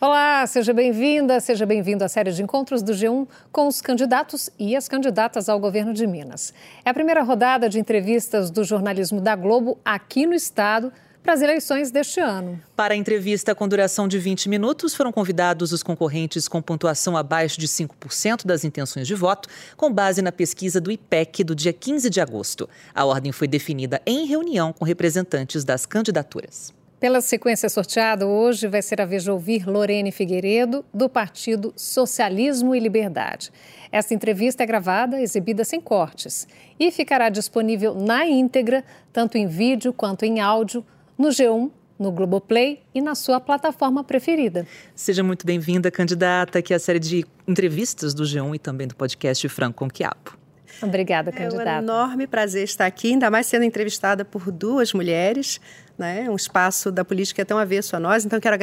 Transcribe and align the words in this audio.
Olá, 0.00 0.46
seja 0.46 0.72
bem-vinda, 0.72 1.40
seja 1.40 1.66
bem-vindo 1.66 2.04
à 2.04 2.08
série 2.08 2.30
de 2.30 2.40
encontros 2.40 2.84
do 2.84 2.92
G1 2.92 3.26
com 3.50 3.66
os 3.66 3.80
candidatos 3.80 4.48
e 4.56 4.76
as 4.76 4.86
candidatas 4.86 5.48
ao 5.48 5.58
governo 5.58 5.92
de 5.92 6.06
Minas. 6.06 6.54
É 6.84 6.90
a 6.90 6.94
primeira 6.94 7.20
rodada 7.24 7.68
de 7.68 7.80
entrevistas 7.80 8.48
do 8.48 8.62
jornalismo 8.62 9.20
da 9.20 9.34
Globo 9.34 9.76
aqui 9.84 10.24
no 10.24 10.34
estado 10.34 10.92
para 11.20 11.32
as 11.32 11.42
eleições 11.42 11.90
deste 11.90 12.20
ano. 12.20 12.62
Para 12.76 12.94
a 12.94 12.96
entrevista 12.96 13.56
com 13.56 13.66
duração 13.66 14.06
de 14.06 14.20
20 14.20 14.48
minutos, 14.48 14.94
foram 14.94 15.10
convidados 15.10 15.72
os 15.72 15.82
concorrentes 15.82 16.46
com 16.46 16.62
pontuação 16.62 17.16
abaixo 17.16 17.58
de 17.58 17.66
5% 17.66 18.46
das 18.46 18.62
intenções 18.62 19.04
de 19.04 19.16
voto, 19.16 19.48
com 19.76 19.92
base 19.92 20.22
na 20.22 20.30
pesquisa 20.30 20.80
do 20.80 20.92
IPEC 20.92 21.42
do 21.42 21.56
dia 21.56 21.72
15 21.72 22.08
de 22.08 22.20
agosto. 22.20 22.68
A 22.94 23.04
ordem 23.04 23.32
foi 23.32 23.48
definida 23.48 24.00
em 24.06 24.26
reunião 24.26 24.72
com 24.72 24.84
representantes 24.84 25.64
das 25.64 25.84
candidaturas. 25.86 26.77
Pela 27.00 27.20
sequência 27.20 27.68
sorteada, 27.68 28.26
hoje 28.26 28.66
vai 28.66 28.82
ser 28.82 29.00
a 29.00 29.04
vez 29.04 29.22
de 29.22 29.30
ouvir 29.30 29.68
Lorene 29.68 30.10
Figueiredo, 30.10 30.84
do 30.92 31.08
Partido 31.08 31.72
Socialismo 31.76 32.74
e 32.74 32.80
Liberdade. 32.80 33.52
Esta 33.92 34.14
entrevista 34.14 34.64
é 34.64 34.66
gravada, 34.66 35.22
exibida 35.22 35.62
sem 35.62 35.80
cortes 35.80 36.48
e 36.78 36.90
ficará 36.90 37.28
disponível 37.28 37.94
na 37.94 38.26
íntegra, 38.26 38.84
tanto 39.12 39.38
em 39.38 39.46
vídeo 39.46 39.92
quanto 39.92 40.24
em 40.24 40.40
áudio, 40.40 40.84
no 41.16 41.28
G1, 41.28 41.70
no 41.96 42.10
Globoplay 42.10 42.80
e 42.92 43.00
na 43.00 43.14
sua 43.14 43.38
plataforma 43.38 44.02
preferida. 44.02 44.66
Seja 44.92 45.22
muito 45.22 45.46
bem-vinda, 45.46 45.92
candidata, 45.92 46.58
aqui 46.58 46.74
à 46.74 46.80
série 46.80 46.98
de 46.98 47.24
entrevistas 47.46 48.12
do 48.12 48.24
G1 48.24 48.56
e 48.56 48.58
também 48.58 48.88
do 48.88 48.96
podcast 48.96 49.48
Franco 49.48 49.78
com 49.78 49.88
Quiabo. 49.88 50.36
Obrigada, 50.82 51.32
candidata. 51.32 51.70
É 51.70 51.74
um 51.76 51.82
enorme 51.82 52.26
prazer 52.26 52.64
estar 52.64 52.86
aqui, 52.86 53.12
ainda 53.12 53.30
mais 53.30 53.46
sendo 53.46 53.64
entrevistada 53.64 54.24
por 54.24 54.50
duas 54.50 54.92
mulheres, 54.92 55.60
né? 55.96 56.28
Um 56.30 56.36
espaço 56.36 56.92
da 56.92 57.04
política 57.04 57.42
é 57.42 57.44
tão 57.44 57.58
avesso 57.58 57.96
a 57.96 58.00
nós, 58.00 58.24
então 58.24 58.38
quero 58.38 58.56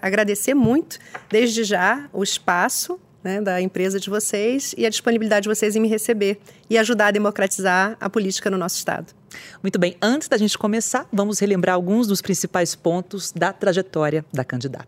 agradecer 0.00 0.54
muito, 0.54 0.98
desde 1.28 1.64
já, 1.64 2.08
o 2.12 2.22
espaço 2.22 3.00
né, 3.26 3.40
da 3.40 3.60
empresa 3.60 3.98
de 3.98 4.08
vocês 4.08 4.72
e 4.78 4.86
a 4.86 4.88
disponibilidade 4.88 5.42
de 5.42 5.48
vocês 5.48 5.74
em 5.74 5.80
me 5.80 5.88
receber 5.88 6.38
e 6.70 6.78
ajudar 6.78 7.08
a 7.08 7.10
democratizar 7.10 7.96
a 8.00 8.08
política 8.08 8.48
no 8.48 8.56
nosso 8.56 8.76
Estado. 8.76 9.12
Muito 9.60 9.80
bem, 9.80 9.96
antes 10.00 10.28
da 10.28 10.36
gente 10.36 10.56
começar, 10.56 11.08
vamos 11.12 11.40
relembrar 11.40 11.74
alguns 11.74 12.06
dos 12.06 12.22
principais 12.22 12.76
pontos 12.76 13.32
da 13.32 13.52
trajetória 13.52 14.24
da 14.32 14.44
candidata. 14.44 14.86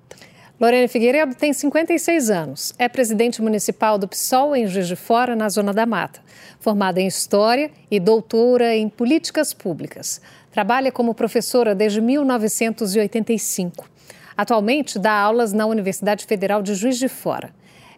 Lorena 0.60 0.88
Figueiredo 0.88 1.36
tem 1.36 1.52
56 1.52 2.30
anos. 2.30 2.74
É 2.76 2.88
presidente 2.88 3.40
municipal 3.40 3.96
do 3.96 4.08
PSOL 4.08 4.56
em 4.56 4.66
Juiz 4.66 4.88
de 4.88 4.96
Fora, 4.96 5.36
na 5.36 5.48
Zona 5.48 5.72
da 5.72 5.86
Mata. 5.86 6.20
Formada 6.58 7.00
em 7.00 7.06
História 7.06 7.70
e 7.88 8.00
doutora 8.00 8.74
em 8.74 8.88
Políticas 8.88 9.52
Públicas. 9.54 10.20
Trabalha 10.50 10.90
como 10.90 11.14
professora 11.14 11.76
desde 11.76 12.00
1985. 12.00 13.88
Atualmente 14.36 14.98
dá 14.98 15.12
aulas 15.12 15.52
na 15.52 15.64
Universidade 15.64 16.26
Federal 16.26 16.60
de 16.60 16.74
Juiz 16.74 16.98
de 16.98 17.08
Fora. 17.08 17.50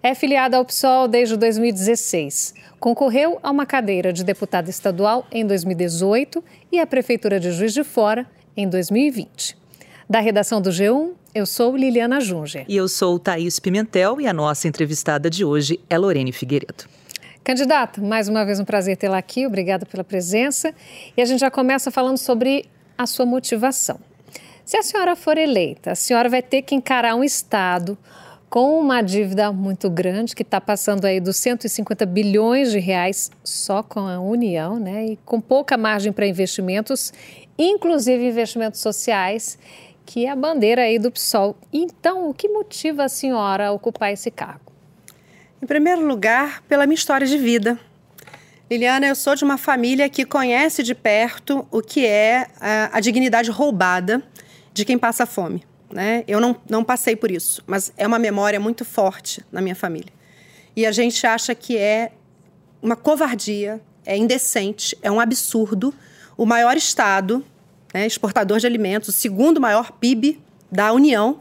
É 0.02 0.14
filiada 0.14 0.58
ao 0.58 0.64
PSOL 0.64 1.08
desde 1.08 1.38
2016. 1.38 2.54
Concorreu 2.78 3.38
a 3.42 3.50
uma 3.50 3.64
cadeira 3.64 4.12
de 4.12 4.22
deputada 4.22 4.68
estadual 4.68 5.26
em 5.32 5.46
2018 5.46 6.44
e 6.70 6.78
à 6.78 6.86
Prefeitura 6.86 7.40
de 7.40 7.52
Juiz 7.52 7.72
de 7.72 7.84
Fora 7.84 8.26
em 8.54 8.68
2020. 8.68 9.58
Da 10.10 10.18
redação 10.18 10.60
do 10.60 10.70
G1, 10.70 11.12
eu 11.32 11.46
sou 11.46 11.76
Liliana 11.76 12.20
Junger. 12.20 12.64
E 12.66 12.76
eu 12.76 12.88
sou 12.88 13.16
Thaís 13.16 13.60
Pimentel 13.60 14.20
e 14.20 14.26
a 14.26 14.32
nossa 14.32 14.66
entrevistada 14.66 15.30
de 15.30 15.44
hoje 15.44 15.78
é 15.88 15.96
Lorene 15.96 16.32
Figueiredo. 16.32 16.86
Candidata, 17.44 18.00
mais 18.00 18.28
uma 18.28 18.44
vez 18.44 18.58
um 18.58 18.64
prazer 18.64 18.96
tê-la 18.96 19.18
aqui, 19.18 19.46
obrigada 19.46 19.86
pela 19.86 20.02
presença. 20.02 20.74
E 21.16 21.22
a 21.22 21.24
gente 21.24 21.38
já 21.38 21.48
começa 21.48 21.92
falando 21.92 22.18
sobre 22.18 22.66
a 22.98 23.06
sua 23.06 23.24
motivação. 23.24 24.00
Se 24.64 24.76
a 24.76 24.82
senhora 24.82 25.14
for 25.14 25.38
eleita, 25.38 25.92
a 25.92 25.94
senhora 25.94 26.28
vai 26.28 26.42
ter 26.42 26.62
que 26.62 26.74
encarar 26.74 27.14
um 27.14 27.22
Estado 27.22 27.96
com 28.48 28.80
uma 28.80 29.00
dívida 29.02 29.52
muito 29.52 29.88
grande, 29.88 30.34
que 30.34 30.42
está 30.42 30.60
passando 30.60 31.04
aí 31.04 31.20
dos 31.20 31.36
150 31.36 32.04
bilhões 32.04 32.72
de 32.72 32.80
reais 32.80 33.30
só 33.44 33.80
com 33.80 34.00
a 34.00 34.18
União, 34.18 34.76
né? 34.76 35.06
E 35.06 35.16
com 35.24 35.40
pouca 35.40 35.76
margem 35.76 36.12
para 36.12 36.26
investimentos, 36.26 37.12
inclusive 37.56 38.26
investimentos 38.26 38.80
sociais, 38.80 39.56
que 40.10 40.26
é 40.26 40.30
a 40.30 40.34
bandeira 40.34 40.82
aí 40.82 40.98
do 40.98 41.08
PSOL. 41.08 41.56
Então, 41.72 42.28
o 42.28 42.34
que 42.34 42.48
motiva 42.48 43.04
a 43.04 43.08
senhora 43.08 43.68
a 43.68 43.70
ocupar 43.70 44.12
esse 44.12 44.28
cargo? 44.28 44.72
Em 45.62 45.66
primeiro 45.66 46.04
lugar, 46.04 46.62
pela 46.62 46.84
minha 46.84 46.96
história 46.96 47.24
de 47.24 47.38
vida. 47.38 47.78
Liliana, 48.68 49.06
eu 49.06 49.14
sou 49.14 49.36
de 49.36 49.44
uma 49.44 49.56
família 49.56 50.08
que 50.08 50.24
conhece 50.24 50.82
de 50.82 50.96
perto 50.96 51.64
o 51.70 51.80
que 51.80 52.04
é 52.04 52.48
a, 52.60 52.96
a 52.96 52.98
dignidade 52.98 53.52
roubada 53.52 54.20
de 54.72 54.84
quem 54.84 54.98
passa 54.98 55.24
fome. 55.26 55.62
Né? 55.88 56.24
Eu 56.26 56.40
não, 56.40 56.56
não 56.68 56.82
passei 56.82 57.14
por 57.14 57.30
isso, 57.30 57.62
mas 57.64 57.92
é 57.96 58.04
uma 58.04 58.18
memória 58.18 58.58
muito 58.58 58.84
forte 58.84 59.44
na 59.52 59.60
minha 59.60 59.76
família. 59.76 60.12
E 60.74 60.86
a 60.86 60.90
gente 60.90 61.24
acha 61.24 61.54
que 61.54 61.78
é 61.78 62.10
uma 62.82 62.96
covardia, 62.96 63.80
é 64.04 64.16
indecente, 64.16 64.98
é 65.02 65.10
um 65.10 65.20
absurdo. 65.20 65.94
O 66.36 66.44
maior 66.44 66.76
Estado 66.76 67.44
né, 67.92 68.06
exportador 68.06 68.58
de 68.58 68.66
alimentos, 68.66 69.08
o 69.08 69.12
segundo 69.12 69.60
maior 69.60 69.92
PIB 69.92 70.40
da 70.70 70.92
União, 70.92 71.40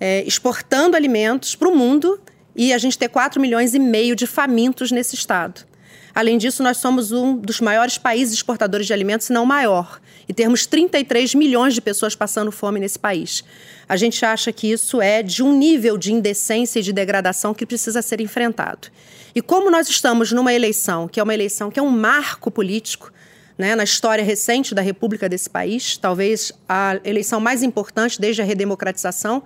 é, 0.00 0.22
exportando 0.24 0.96
alimentos 0.96 1.54
para 1.54 1.68
o 1.68 1.74
mundo 1.74 2.20
e 2.54 2.72
a 2.72 2.78
gente 2.78 2.98
ter 2.98 3.08
4 3.08 3.40
milhões 3.40 3.74
e 3.74 3.78
meio 3.78 4.14
de 4.14 4.26
famintos 4.26 4.90
nesse 4.90 5.14
estado. 5.14 5.66
Além 6.14 6.36
disso, 6.36 6.62
nós 6.62 6.78
somos 6.78 7.12
um 7.12 7.36
dos 7.36 7.60
maiores 7.60 7.96
países 7.96 8.34
exportadores 8.34 8.88
de 8.88 8.92
alimentos, 8.92 9.28
se 9.28 9.32
não 9.32 9.44
o 9.44 9.46
maior. 9.46 10.00
E 10.28 10.34
temos 10.34 10.66
33 10.66 11.34
milhões 11.34 11.74
de 11.74 11.80
pessoas 11.80 12.16
passando 12.16 12.50
fome 12.50 12.80
nesse 12.80 12.98
país. 12.98 13.44
A 13.88 13.96
gente 13.96 14.24
acha 14.24 14.52
que 14.52 14.70
isso 14.70 15.00
é 15.00 15.22
de 15.22 15.42
um 15.44 15.56
nível 15.56 15.96
de 15.96 16.12
indecência 16.12 16.80
e 16.80 16.82
de 16.82 16.92
degradação 16.92 17.54
que 17.54 17.64
precisa 17.64 18.02
ser 18.02 18.20
enfrentado. 18.20 18.88
E 19.32 19.40
como 19.40 19.70
nós 19.70 19.88
estamos 19.88 20.32
numa 20.32 20.52
eleição, 20.52 21.06
que 21.06 21.20
é 21.20 21.22
uma 21.22 21.34
eleição 21.34 21.70
que 21.70 21.78
é 21.78 21.82
um 21.82 21.90
marco 21.90 22.50
político, 22.50 23.12
né, 23.58 23.74
na 23.74 23.82
história 23.82 24.24
recente 24.24 24.74
da 24.74 24.80
República 24.80 25.28
desse 25.28 25.50
país, 25.50 25.96
talvez 25.96 26.52
a 26.68 27.00
eleição 27.04 27.40
mais 27.40 27.62
importante 27.62 28.20
desde 28.20 28.40
a 28.40 28.44
redemocratização, 28.44 29.42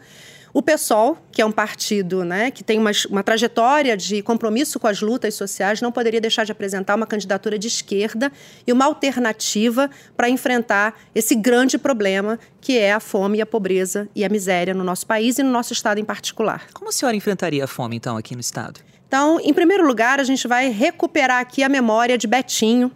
o 0.55 0.61
PSOL, 0.61 1.17
que 1.31 1.41
é 1.41 1.47
um 1.47 1.50
partido 1.50 2.25
né, 2.25 2.51
que 2.51 2.62
tem 2.62 2.78
uma, 2.78 2.91
uma, 3.09 3.22
trajetória 3.22 3.97
de 3.97 4.21
compromisso 4.21 4.78
com 4.78 4.87
as 4.87 5.01
lutas 5.01 5.34
sociais, 5.34 5.81
não 5.81 5.91
poderia 5.91 6.21
deixar 6.21 6.45
de 6.45 6.53
apresentar 6.53 6.95
uma 6.95 7.06
candidatura 7.06 7.59
de 7.59 7.69
esquerda 7.69 8.31
e 8.67 8.72
uma 8.72 8.84
alternativa 8.84 9.89
para 10.15 10.28
enfrentar 10.28 10.95
esse 11.15 11.34
grande 11.34 11.78
problema 11.78 12.39
que 12.61 12.77
é 12.77 12.93
a 12.93 13.01
fome 13.01 13.41
a 13.41 13.47
pobreza 13.47 14.09
e 14.15 14.27
a 14.27 14.28
miséria 14.28 14.75
no 14.75 14.84
nosso 14.84 15.06
país 15.06 15.39
e 15.39 15.43
no 15.43 15.51
nosso 15.51 15.72
estado 15.72 15.99
em 15.99 16.05
particular. 16.05 16.67
Como 16.75 16.91
a 16.91 16.93
senhora 16.93 17.17
enfrentaria 17.17 17.65
a 17.65 17.67
fome, 17.67 17.97
então, 17.97 18.19
aqui 18.19 18.34
no 18.34 18.41
estado? 18.41 18.81
Então, 19.09 19.39
em 19.41 19.53
primeiro 19.53 19.87
lugar, 19.87 20.21
a 20.21 20.25
gente 20.25 20.49
vai 20.49 20.71
recuperar 20.71 21.41
aqui 21.41 21.62
a 21.62 21.69
memória 21.69 22.17
de 22.17 22.27
Betinho. 22.27 22.91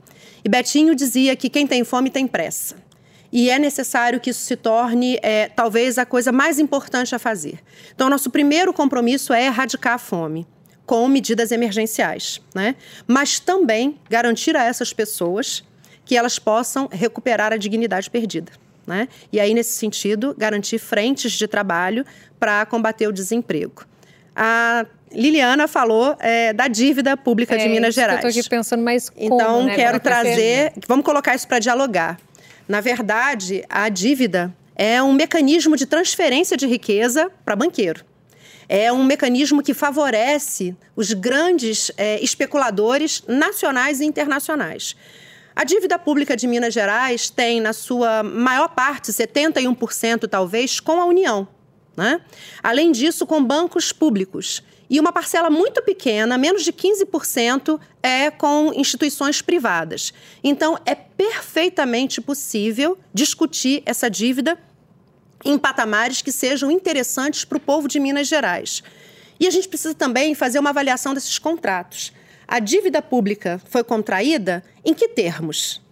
E 0.46 0.48
Betinho 0.48 0.94
dizia 0.94 1.34
que 1.34 1.50
quem 1.50 1.66
tem 1.66 1.82
fome 1.82 2.08
tem 2.08 2.24
pressa 2.24 2.76
e 3.32 3.50
é 3.50 3.58
necessário 3.58 4.20
que 4.20 4.30
isso 4.30 4.44
se 4.44 4.54
torne, 4.54 5.18
é, 5.20 5.48
talvez, 5.48 5.98
a 5.98 6.06
coisa 6.06 6.30
mais 6.30 6.60
importante 6.60 7.12
a 7.16 7.18
fazer. 7.18 7.58
Então, 7.92 8.08
nosso 8.08 8.30
primeiro 8.30 8.72
compromisso 8.72 9.32
é 9.32 9.46
erradicar 9.46 9.94
a 9.94 9.98
fome 9.98 10.46
com 10.86 11.08
medidas 11.08 11.50
emergenciais, 11.50 12.40
né? 12.54 12.76
mas 13.08 13.40
também 13.40 13.98
garantir 14.08 14.54
a 14.54 14.62
essas 14.62 14.92
pessoas 14.92 15.64
que 16.04 16.16
elas 16.16 16.38
possam 16.38 16.88
recuperar 16.92 17.52
a 17.52 17.56
dignidade 17.56 18.08
perdida. 18.08 18.52
Né? 18.86 19.08
E 19.32 19.40
aí, 19.40 19.52
nesse 19.52 19.72
sentido, 19.72 20.32
garantir 20.38 20.78
frentes 20.78 21.32
de 21.32 21.48
trabalho 21.48 22.06
para 22.38 22.64
combater 22.66 23.08
o 23.08 23.12
desemprego. 23.12 23.84
A 24.36 24.86
Liliana 25.16 25.66
falou 25.66 26.14
é, 26.20 26.52
da 26.52 26.68
dívida 26.68 27.16
pública 27.16 27.54
é, 27.54 27.58
de 27.58 27.68
Minas 27.68 27.94
Gerais. 27.94 28.22
Eu 28.22 28.28
estou 28.28 28.40
aqui 28.40 28.50
pensando 28.50 28.82
mais 28.82 29.08
como, 29.08 29.24
Então, 29.24 29.64
né, 29.64 29.74
quero 29.74 29.98
trazer. 29.98 30.74
Vamos 30.86 31.04
colocar 31.04 31.34
isso 31.34 31.48
para 31.48 31.58
dialogar. 31.58 32.20
Na 32.68 32.82
verdade, 32.82 33.64
a 33.68 33.88
dívida 33.88 34.54
é 34.74 35.02
um 35.02 35.12
mecanismo 35.12 35.74
de 35.74 35.86
transferência 35.86 36.56
de 36.56 36.66
riqueza 36.66 37.30
para 37.44 37.56
banqueiro. 37.56 38.04
É 38.68 38.92
um 38.92 39.04
mecanismo 39.04 39.62
que 39.62 39.72
favorece 39.72 40.76
os 40.94 41.12
grandes 41.12 41.90
é, 41.96 42.22
especuladores 42.22 43.22
nacionais 43.26 44.00
e 44.00 44.04
internacionais. 44.04 44.94
A 45.54 45.64
dívida 45.64 45.98
pública 45.98 46.36
de 46.36 46.46
Minas 46.46 46.74
Gerais 46.74 47.30
tem, 47.30 47.60
na 47.60 47.72
sua 47.72 48.22
maior 48.22 48.68
parte, 48.68 49.10
71% 49.12 50.28
talvez, 50.28 50.78
com 50.80 51.00
a 51.00 51.06
União. 51.06 51.48
Né? 51.96 52.20
Além 52.62 52.92
disso, 52.92 53.26
com 53.26 53.42
bancos 53.42 53.90
públicos 53.90 54.62
e 54.88 55.00
uma 55.00 55.12
parcela 55.12 55.50
muito 55.50 55.82
pequena, 55.82 56.38
menos 56.38 56.62
de 56.62 56.72
15%, 56.72 57.80
é 58.02 58.30
com 58.30 58.72
instituições 58.74 59.42
privadas. 59.42 60.12
Então, 60.42 60.78
é 60.86 60.94
perfeitamente 60.94 62.20
possível 62.20 62.96
discutir 63.12 63.82
essa 63.84 64.08
dívida 64.08 64.58
em 65.44 65.58
patamares 65.58 66.22
que 66.22 66.32
sejam 66.32 66.70
interessantes 66.70 67.44
para 67.44 67.58
o 67.58 67.60
povo 67.60 67.88
de 67.88 67.98
Minas 67.98 68.28
Gerais. 68.28 68.82
E 69.38 69.46
a 69.46 69.50
gente 69.50 69.68
precisa 69.68 69.94
também 69.94 70.34
fazer 70.34 70.58
uma 70.58 70.70
avaliação 70.70 71.12
desses 71.14 71.38
contratos. 71.38 72.12
A 72.48 72.58
dívida 72.58 73.02
pública 73.02 73.60
foi 73.68 73.82
contraída 73.82 74.62
em 74.84 74.94
que 74.94 75.08
termos? 75.08 75.82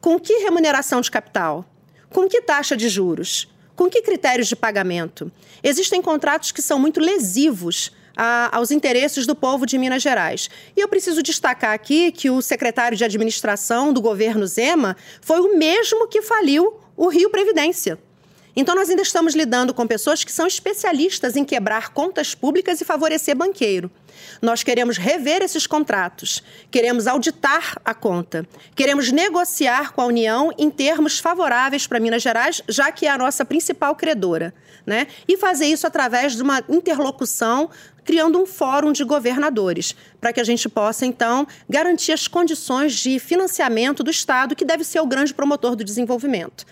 Com 0.00 0.18
que 0.18 0.32
remuneração 0.40 1.00
de 1.00 1.10
capital? 1.10 1.64
Com 2.10 2.28
que 2.28 2.42
taxa 2.42 2.76
de 2.76 2.88
juros? 2.88 3.48
Com 3.74 3.88
que 3.88 4.02
critérios 4.02 4.48
de 4.48 4.56
pagamento? 4.56 5.32
Existem 5.62 6.02
contratos 6.02 6.52
que 6.52 6.60
são 6.60 6.78
muito 6.78 7.00
lesivos 7.00 7.92
a, 8.16 8.56
aos 8.56 8.70
interesses 8.70 9.26
do 9.26 9.34
povo 9.34 9.66
de 9.66 9.78
Minas 9.78 10.02
Gerais. 10.02 10.48
E 10.76 10.80
eu 10.80 10.88
preciso 10.88 11.22
destacar 11.22 11.72
aqui 11.72 12.12
que 12.12 12.30
o 12.30 12.42
secretário 12.42 12.96
de 12.96 13.04
administração 13.04 13.92
do 13.92 14.00
governo 14.00 14.46
Zema 14.46 14.96
foi 15.20 15.40
o 15.40 15.56
mesmo 15.56 16.06
que 16.08 16.22
faliu 16.22 16.80
o 16.96 17.08
Rio 17.08 17.30
Previdência. 17.30 17.98
Então, 18.54 18.74
nós 18.74 18.90
ainda 18.90 19.02
estamos 19.02 19.34
lidando 19.34 19.72
com 19.72 19.86
pessoas 19.86 20.24
que 20.24 20.32
são 20.32 20.46
especialistas 20.46 21.36
em 21.36 21.44
quebrar 21.44 21.88
contas 21.90 22.34
públicas 22.34 22.80
e 22.80 22.84
favorecer 22.84 23.34
banqueiro. 23.34 23.90
Nós 24.42 24.62
queremos 24.62 24.98
rever 24.98 25.42
esses 25.42 25.66
contratos, 25.66 26.42
queremos 26.70 27.06
auditar 27.06 27.80
a 27.84 27.94
conta, 27.94 28.46
queremos 28.74 29.10
negociar 29.10 29.92
com 29.92 30.02
a 30.02 30.06
União 30.06 30.52
em 30.58 30.70
termos 30.70 31.18
favoráveis 31.18 31.86
para 31.86 31.98
Minas 31.98 32.22
Gerais, 32.22 32.62
já 32.68 32.92
que 32.92 33.06
é 33.06 33.10
a 33.10 33.18
nossa 33.18 33.44
principal 33.44 33.96
credora. 33.96 34.54
Né? 34.84 35.06
E 35.28 35.36
fazer 35.36 35.66
isso 35.66 35.86
através 35.86 36.34
de 36.34 36.42
uma 36.42 36.62
interlocução 36.68 37.70
criando 38.04 38.38
um 38.38 38.46
fórum 38.46 38.92
de 38.92 39.04
governadores, 39.04 39.94
para 40.20 40.32
que 40.32 40.40
a 40.40 40.44
gente 40.44 40.68
possa, 40.68 41.06
então, 41.06 41.46
garantir 41.68 42.12
as 42.12 42.28
condições 42.28 42.94
de 42.94 43.18
financiamento 43.18 44.02
do 44.02 44.10
Estado, 44.10 44.54
que 44.56 44.64
deve 44.64 44.84
ser 44.84 45.00
o 45.00 45.06
grande 45.06 45.32
promotor 45.34 45.76
do 45.76 45.84
desenvolvimento. 45.84 46.64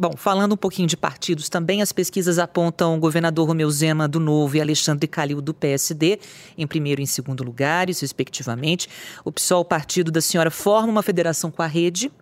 Bom, 0.00 0.12
falando 0.16 0.52
um 0.52 0.56
pouquinho 0.56 0.86
de 0.86 0.96
partidos 0.96 1.48
também, 1.48 1.82
as 1.82 1.90
pesquisas 1.90 2.38
apontam 2.38 2.96
o 2.96 3.00
governador 3.00 3.48
Romeu 3.48 3.68
Zema 3.68 4.06
do 4.06 4.20
Novo 4.20 4.56
e 4.56 4.60
Alexandre 4.60 5.08
Calil 5.08 5.40
do 5.40 5.52
PSD 5.52 6.20
em 6.56 6.68
primeiro 6.68 7.00
e 7.00 7.04
em 7.04 7.06
segundo 7.06 7.42
lugares, 7.42 7.98
respectivamente. 7.98 8.88
O 9.24 9.32
PSOL, 9.32 9.64
partido 9.64 10.12
da 10.12 10.20
senhora, 10.20 10.52
forma 10.52 10.88
uma 10.88 11.02
federação 11.02 11.50
com 11.50 11.62
a 11.62 11.66
Rede, 11.66 12.12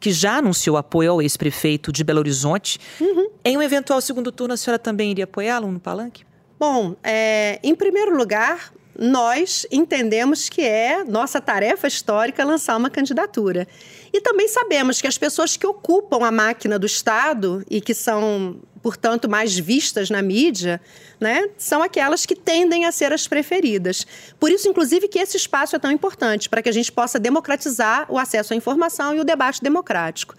que 0.00 0.10
já 0.10 0.38
anunciou 0.38 0.76
apoio 0.76 1.12
ao 1.12 1.22
ex-prefeito 1.22 1.92
de 1.92 2.02
Belo 2.02 2.18
Horizonte. 2.18 2.80
Uhum. 3.00 3.30
Em 3.44 3.56
um 3.56 3.62
eventual 3.62 4.00
segundo 4.00 4.32
turno, 4.32 4.54
a 4.54 4.56
senhora 4.56 4.76
também 4.76 5.12
iria 5.12 5.22
apoiá-lo 5.22 5.70
no 5.70 5.78
palanque? 5.78 6.24
Bom, 6.60 6.94
é, 7.02 7.58
em 7.62 7.74
primeiro 7.74 8.14
lugar, 8.14 8.70
nós 8.98 9.66
entendemos 9.72 10.50
que 10.50 10.60
é 10.60 11.02
nossa 11.04 11.40
tarefa 11.40 11.88
histórica 11.88 12.44
lançar 12.44 12.76
uma 12.76 12.90
candidatura. 12.90 13.66
E 14.12 14.20
também 14.20 14.46
sabemos 14.46 15.00
que 15.00 15.06
as 15.06 15.16
pessoas 15.16 15.56
que 15.56 15.66
ocupam 15.66 16.22
a 16.22 16.30
máquina 16.30 16.78
do 16.78 16.84
Estado 16.84 17.64
e 17.70 17.80
que 17.80 17.94
são, 17.94 18.60
portanto, 18.82 19.26
mais 19.26 19.58
vistas 19.58 20.10
na 20.10 20.20
mídia, 20.20 20.82
né, 21.18 21.48
são 21.56 21.82
aquelas 21.82 22.26
que 22.26 22.36
tendem 22.36 22.84
a 22.84 22.92
ser 22.92 23.10
as 23.10 23.26
preferidas. 23.26 24.06
Por 24.38 24.50
isso, 24.50 24.68
inclusive, 24.68 25.08
que 25.08 25.18
esse 25.18 25.38
espaço 25.38 25.74
é 25.74 25.78
tão 25.78 25.90
importante, 25.90 26.46
para 26.46 26.60
que 26.60 26.68
a 26.68 26.72
gente 26.72 26.92
possa 26.92 27.18
democratizar 27.18 28.04
o 28.10 28.18
acesso 28.18 28.52
à 28.52 28.56
informação 28.56 29.14
e 29.14 29.20
o 29.20 29.24
debate 29.24 29.62
democrático. 29.62 30.34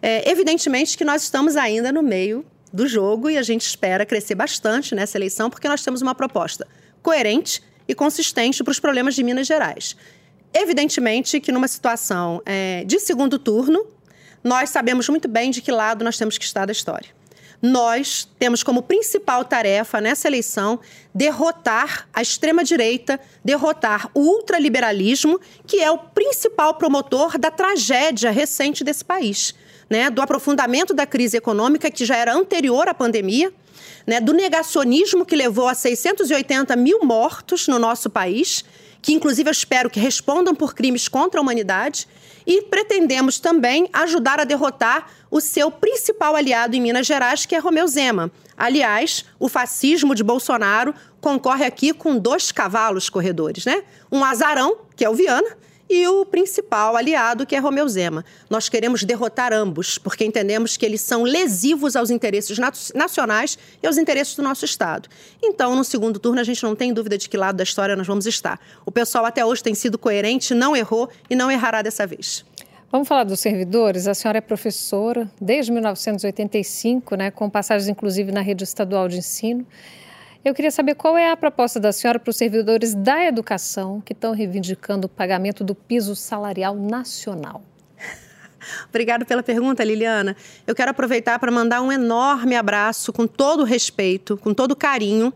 É, 0.00 0.30
evidentemente 0.30 0.96
que 0.96 1.04
nós 1.04 1.22
estamos 1.22 1.54
ainda 1.54 1.92
no 1.92 2.02
meio 2.02 2.46
do 2.76 2.86
jogo 2.86 3.30
e 3.30 3.38
a 3.38 3.42
gente 3.42 3.62
espera 3.62 4.04
crescer 4.04 4.34
bastante 4.34 4.94
nessa 4.94 5.16
eleição, 5.16 5.48
porque 5.48 5.66
nós 5.66 5.82
temos 5.82 6.02
uma 6.02 6.14
proposta 6.14 6.68
coerente 7.02 7.62
e 7.88 7.94
consistente 7.94 8.62
para 8.62 8.70
os 8.70 8.78
problemas 8.78 9.14
de 9.14 9.22
Minas 9.22 9.46
Gerais. 9.46 9.96
Evidentemente 10.52 11.40
que 11.40 11.50
numa 11.50 11.68
situação 11.68 12.42
é, 12.44 12.84
de 12.84 13.00
segundo 13.00 13.38
turno, 13.38 13.86
nós 14.44 14.70
sabemos 14.70 15.08
muito 15.08 15.26
bem 15.26 15.50
de 15.50 15.62
que 15.62 15.72
lado 15.72 16.04
nós 16.04 16.18
temos 16.18 16.36
que 16.36 16.44
estar 16.44 16.66
da 16.66 16.72
história. 16.72 17.08
Nós 17.62 18.28
temos 18.38 18.62
como 18.62 18.82
principal 18.82 19.42
tarefa 19.44 20.00
nessa 20.00 20.28
eleição 20.28 20.78
derrotar 21.14 22.06
a 22.12 22.20
extrema-direita, 22.20 23.18
derrotar 23.42 24.10
o 24.12 24.20
ultraliberalismo, 24.20 25.40
que 25.66 25.82
é 25.82 25.90
o 25.90 25.96
principal 25.98 26.74
promotor 26.74 27.38
da 27.38 27.50
tragédia 27.50 28.30
recente 28.30 28.84
desse 28.84 29.04
país. 29.04 29.54
Né, 29.88 30.10
do 30.10 30.20
aprofundamento 30.20 30.92
da 30.92 31.06
crise 31.06 31.36
econômica 31.36 31.88
que 31.90 32.04
já 32.04 32.16
era 32.16 32.34
anterior 32.34 32.88
à 32.88 32.94
pandemia, 32.94 33.52
né, 34.04 34.20
do 34.20 34.32
negacionismo 34.32 35.24
que 35.24 35.36
levou 35.36 35.68
a 35.68 35.74
680 35.74 36.74
mil 36.74 37.04
mortos 37.04 37.68
no 37.68 37.78
nosso 37.78 38.10
país 38.10 38.64
que 39.06 39.12
inclusive 39.12 39.48
eu 39.48 39.52
espero 39.52 39.88
que 39.88 40.00
respondam 40.00 40.52
por 40.52 40.74
crimes 40.74 41.06
contra 41.06 41.38
a 41.38 41.42
humanidade, 41.42 42.08
e 42.44 42.62
pretendemos 42.62 43.38
também 43.38 43.88
ajudar 43.92 44.40
a 44.40 44.44
derrotar 44.44 45.08
o 45.30 45.40
seu 45.40 45.70
principal 45.70 46.34
aliado 46.34 46.74
em 46.74 46.80
Minas 46.80 47.06
Gerais, 47.06 47.46
que 47.46 47.54
é 47.54 47.58
Romeu 47.58 47.86
Zema. 47.86 48.32
Aliás, 48.56 49.24
o 49.38 49.48
fascismo 49.48 50.12
de 50.12 50.24
Bolsonaro 50.24 50.92
concorre 51.20 51.64
aqui 51.64 51.92
com 51.92 52.18
dois 52.18 52.50
cavalos 52.50 53.08
corredores, 53.08 53.64
né? 53.64 53.84
Um 54.10 54.24
azarão, 54.24 54.78
que 54.96 55.04
é 55.04 55.08
o 55.08 55.14
Viana, 55.14 55.56
e 55.88 56.06
o 56.08 56.24
principal 56.24 56.96
aliado, 56.96 57.46
que 57.46 57.54
é 57.54 57.58
Romeu 57.58 57.88
Zema. 57.88 58.24
Nós 58.50 58.68
queremos 58.68 59.04
derrotar 59.04 59.52
ambos, 59.52 59.98
porque 59.98 60.24
entendemos 60.24 60.76
que 60.76 60.84
eles 60.84 61.00
são 61.00 61.22
lesivos 61.22 61.96
aos 61.96 62.10
interesses 62.10 62.58
nacionais 62.94 63.58
e 63.82 63.86
aos 63.86 63.96
interesses 63.96 64.34
do 64.34 64.42
nosso 64.42 64.64
Estado. 64.64 65.08
Então, 65.42 65.74
no 65.76 65.84
segundo 65.84 66.18
turno, 66.18 66.40
a 66.40 66.44
gente 66.44 66.62
não 66.62 66.74
tem 66.74 66.92
dúvida 66.92 67.16
de 67.16 67.28
que 67.28 67.36
lado 67.36 67.56
da 67.56 67.64
história 67.64 67.94
nós 67.94 68.06
vamos 68.06 68.26
estar. 68.26 68.60
O 68.84 68.90
pessoal 68.90 69.24
até 69.24 69.44
hoje 69.44 69.62
tem 69.62 69.74
sido 69.74 69.98
coerente, 69.98 70.54
não 70.54 70.76
errou 70.76 71.08
e 71.30 71.36
não 71.36 71.50
errará 71.50 71.82
dessa 71.82 72.06
vez. 72.06 72.44
Vamos 72.90 73.08
falar 73.08 73.24
dos 73.24 73.40
servidores. 73.40 74.06
A 74.06 74.14
senhora 74.14 74.38
é 74.38 74.40
professora 74.40 75.30
desde 75.40 75.72
1985, 75.72 77.16
né, 77.16 77.30
com 77.30 77.50
passagens 77.50 77.88
inclusive 77.88 78.30
na 78.32 78.40
rede 78.40 78.64
estadual 78.64 79.08
de 79.08 79.18
ensino. 79.18 79.66
Eu 80.46 80.54
queria 80.54 80.70
saber 80.70 80.94
qual 80.94 81.18
é 81.18 81.28
a 81.28 81.36
proposta 81.36 81.80
da 81.80 81.90
senhora 81.90 82.20
para 82.20 82.30
os 82.30 82.36
servidores 82.36 82.94
da 82.94 83.24
educação 83.24 84.00
que 84.00 84.12
estão 84.12 84.32
reivindicando 84.32 85.06
o 85.06 85.10
pagamento 85.10 85.64
do 85.64 85.74
piso 85.74 86.14
salarial 86.14 86.76
nacional. 86.76 87.64
Obrigada 88.88 89.24
pela 89.24 89.42
pergunta, 89.42 89.82
Liliana. 89.82 90.36
Eu 90.64 90.72
quero 90.72 90.92
aproveitar 90.92 91.40
para 91.40 91.50
mandar 91.50 91.82
um 91.82 91.90
enorme 91.90 92.54
abraço, 92.54 93.12
com 93.12 93.26
todo 93.26 93.64
respeito, 93.64 94.36
com 94.36 94.54
todo 94.54 94.76
carinho, 94.76 95.34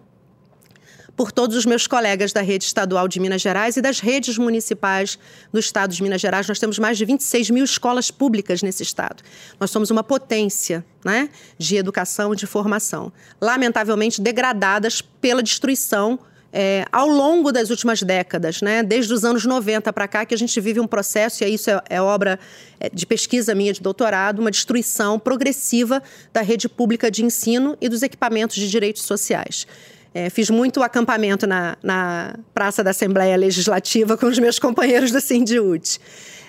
por 1.17 1.33
todos 1.33 1.57
os 1.57 1.67
meus 1.67 1.87
colegas 1.87 2.33
da 2.33 2.41
rede 2.41 2.65
estadual 2.65 3.09
de 3.09 3.21
Minas 3.21 3.43
Gerais 3.43 3.77
e 3.77 3.83
das 3.83 4.01
redes 4.01 4.39
municipais 4.39 5.19
do 5.53 5.59
estado 5.59 5.95
de 5.95 6.03
Minas 6.03 6.21
Gerais. 6.21 6.49
Nós 6.49 6.59
temos 6.59 6.79
mais 6.79 6.97
de 6.99 7.05
26 7.05 7.51
mil 7.51 7.65
escolas 7.65 8.11
públicas 8.11 8.63
nesse 8.63 8.83
estado. 8.83 9.23
Nós 9.59 9.71
somos 9.71 9.91
uma 9.91 10.03
potência 10.03 10.85
né, 11.05 11.31
de 11.59 11.77
educação 11.77 12.33
e 12.33 12.37
de 12.37 12.47
formação, 12.47 13.13
lamentavelmente 13.41 14.21
degradadas 14.21 15.01
pela 15.01 15.43
destruição 15.43 16.19
é, 16.53 16.85
ao 16.91 17.09
longo 17.09 17.53
das 17.53 17.71
últimas 17.71 18.03
décadas, 18.03 18.61
né? 18.61 18.83
desde 18.83 19.13
os 19.13 19.25
anos 19.25 19.45
90 19.45 19.93
para 19.93 20.09
cá, 20.09 20.25
que 20.25 20.35
a 20.35 20.39
gente 20.39 20.61
vive 20.61 20.81
um 20.81 20.87
processo, 20.87 21.45
e 21.45 21.55
isso 21.55 21.71
é, 21.71 21.81
é, 21.89 22.03
obra 22.03 22.39
é, 22.79 22.89
de 22.89 23.07
pesquisa 23.07 23.55
minha 23.55 23.73
de 23.73 23.81
doutorado, 23.81 24.41
uma 24.41 24.51
destruição 24.51 25.19
progressiva 25.19 26.03
da 26.33 26.41
rede 26.41 26.69
pública 26.69 27.11
de 27.11 27.25
ensino 27.25 27.77
e 27.81 27.89
dos 27.89 28.03
equipamentos 28.03 28.57
de 28.57 28.69
direitos 28.69 29.03
sociais. 29.03 29.67
É, 30.13 30.29
fiz 30.29 30.51
muito 30.51 30.83
acampamento 30.83 31.47
na, 31.47 31.77
na 31.83 32.35
Praça 32.53 32.83
da 32.83 32.91
Assembleia 32.91 33.37
Legislativa 33.37 34.17
com 34.17 34.27
os 34.27 34.39
meus 34.39 34.59
companheiros 34.59 35.13
do 35.13 35.21
Sindiúte. 35.21 36.01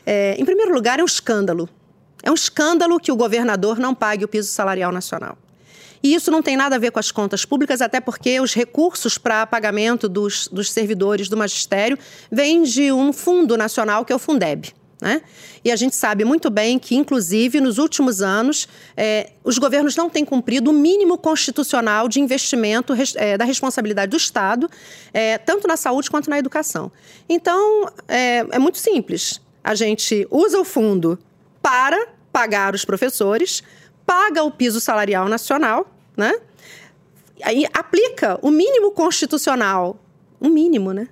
É, 0.06 0.36
em 0.38 0.46
primeiro 0.46 0.74
lugar, 0.74 1.00
é 1.00 1.03
um 1.03 1.06
escândalo. 1.06 1.70
É 2.24 2.32
um 2.32 2.36
escândalo 2.36 3.00
que 3.00 3.12
o 3.12 3.15
governador 3.15 3.80
não 3.80 3.94
pague 3.94 4.25
o 4.25 4.27
piso 4.27 4.50
salarial 4.50 4.91
nacional. 4.91 5.38
E 6.03 6.15
isso 6.15 6.32
não 6.32 6.41
tem 6.41 6.58
nada 6.58 6.75
a 6.75 6.80
ver 6.80 6.91
com 6.91 7.00
as 7.00 7.12
contas 7.12 7.46
públicas, 7.46 7.82
até 7.82 8.00
porque 8.00 8.39
os 8.39 8.53
recursos 8.56 9.18
para 9.18 9.46
pagamento 9.46 10.10
dos, 10.10 10.48
dos 10.48 10.72
servidores 10.72 11.30
do 11.30 11.38
magistério 11.38 11.98
vêm 12.32 12.63
de 12.63 12.91
um 12.91 13.13
fundo 13.13 13.56
nacional, 13.56 14.03
que 14.03 14.12
é 14.12 14.15
o 14.15 14.20
Fundeb. 14.20 14.74
Né? 15.01 15.24
E 15.65 15.72
a 15.72 15.75
gente 15.75 15.96
sabe 15.96 16.24
muito 16.24 16.51
bem 16.51 16.77
que, 16.77 16.96
inclusive, 16.96 17.60
nos 17.60 17.79
últimos 17.79 18.22
anos, 18.22 18.67
é, 18.96 19.31
os 19.43 19.58
governos 19.58 19.96
não 19.96 20.12
têm 20.12 20.24
cumprido 20.24 20.70
o 20.70 20.74
mínimo 20.74 21.17
constitucional 21.17 22.08
de 22.08 22.20
investimento 22.20 22.93
é, 23.15 23.36
da 23.36 23.43
responsabilidade 23.43 24.12
do 24.12 24.17
Estado, 24.17 24.70
é, 25.12 25.39
tanto 25.39 25.67
na 25.67 25.75
saúde 25.75 26.08
quanto 26.08 26.29
na 26.29 26.38
educação. 26.38 26.91
Então, 27.27 27.89
é, 28.08 28.60
muito 28.60 28.77
simples. 28.77 29.41
A 29.63 29.74
gente 29.74 30.27
usa 30.29 30.60
o 30.60 30.63
fundo 30.63 31.17
para 31.63 32.08
pagar 32.31 32.75
os 32.75 32.86
professores, 32.86 33.63
paga 34.05 34.43
o 34.43 34.51
piso 34.51 34.79
salarial 34.79 35.27
nacional, 35.27 35.91
né? 36.15 36.34
Aí 37.43 37.65
aplica 37.74 38.38
o 38.43 38.51
mínimo 38.51 38.91
constitucional, 38.91 40.00
um 40.39 40.50
mínimo, 40.50 40.93
né? 40.93 41.08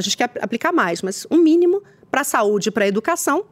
A 0.00 0.02
gente 0.02 0.16
quer 0.16 0.30
aplicar 0.40 0.72
mais, 0.72 1.02
mas 1.02 1.26
um 1.30 1.36
mínimo 1.36 1.82
para 2.10 2.22
a 2.22 2.24
saúde 2.24 2.70
e 2.70 2.72
para 2.72 2.84
a 2.84 2.88
educação. 2.88 3.44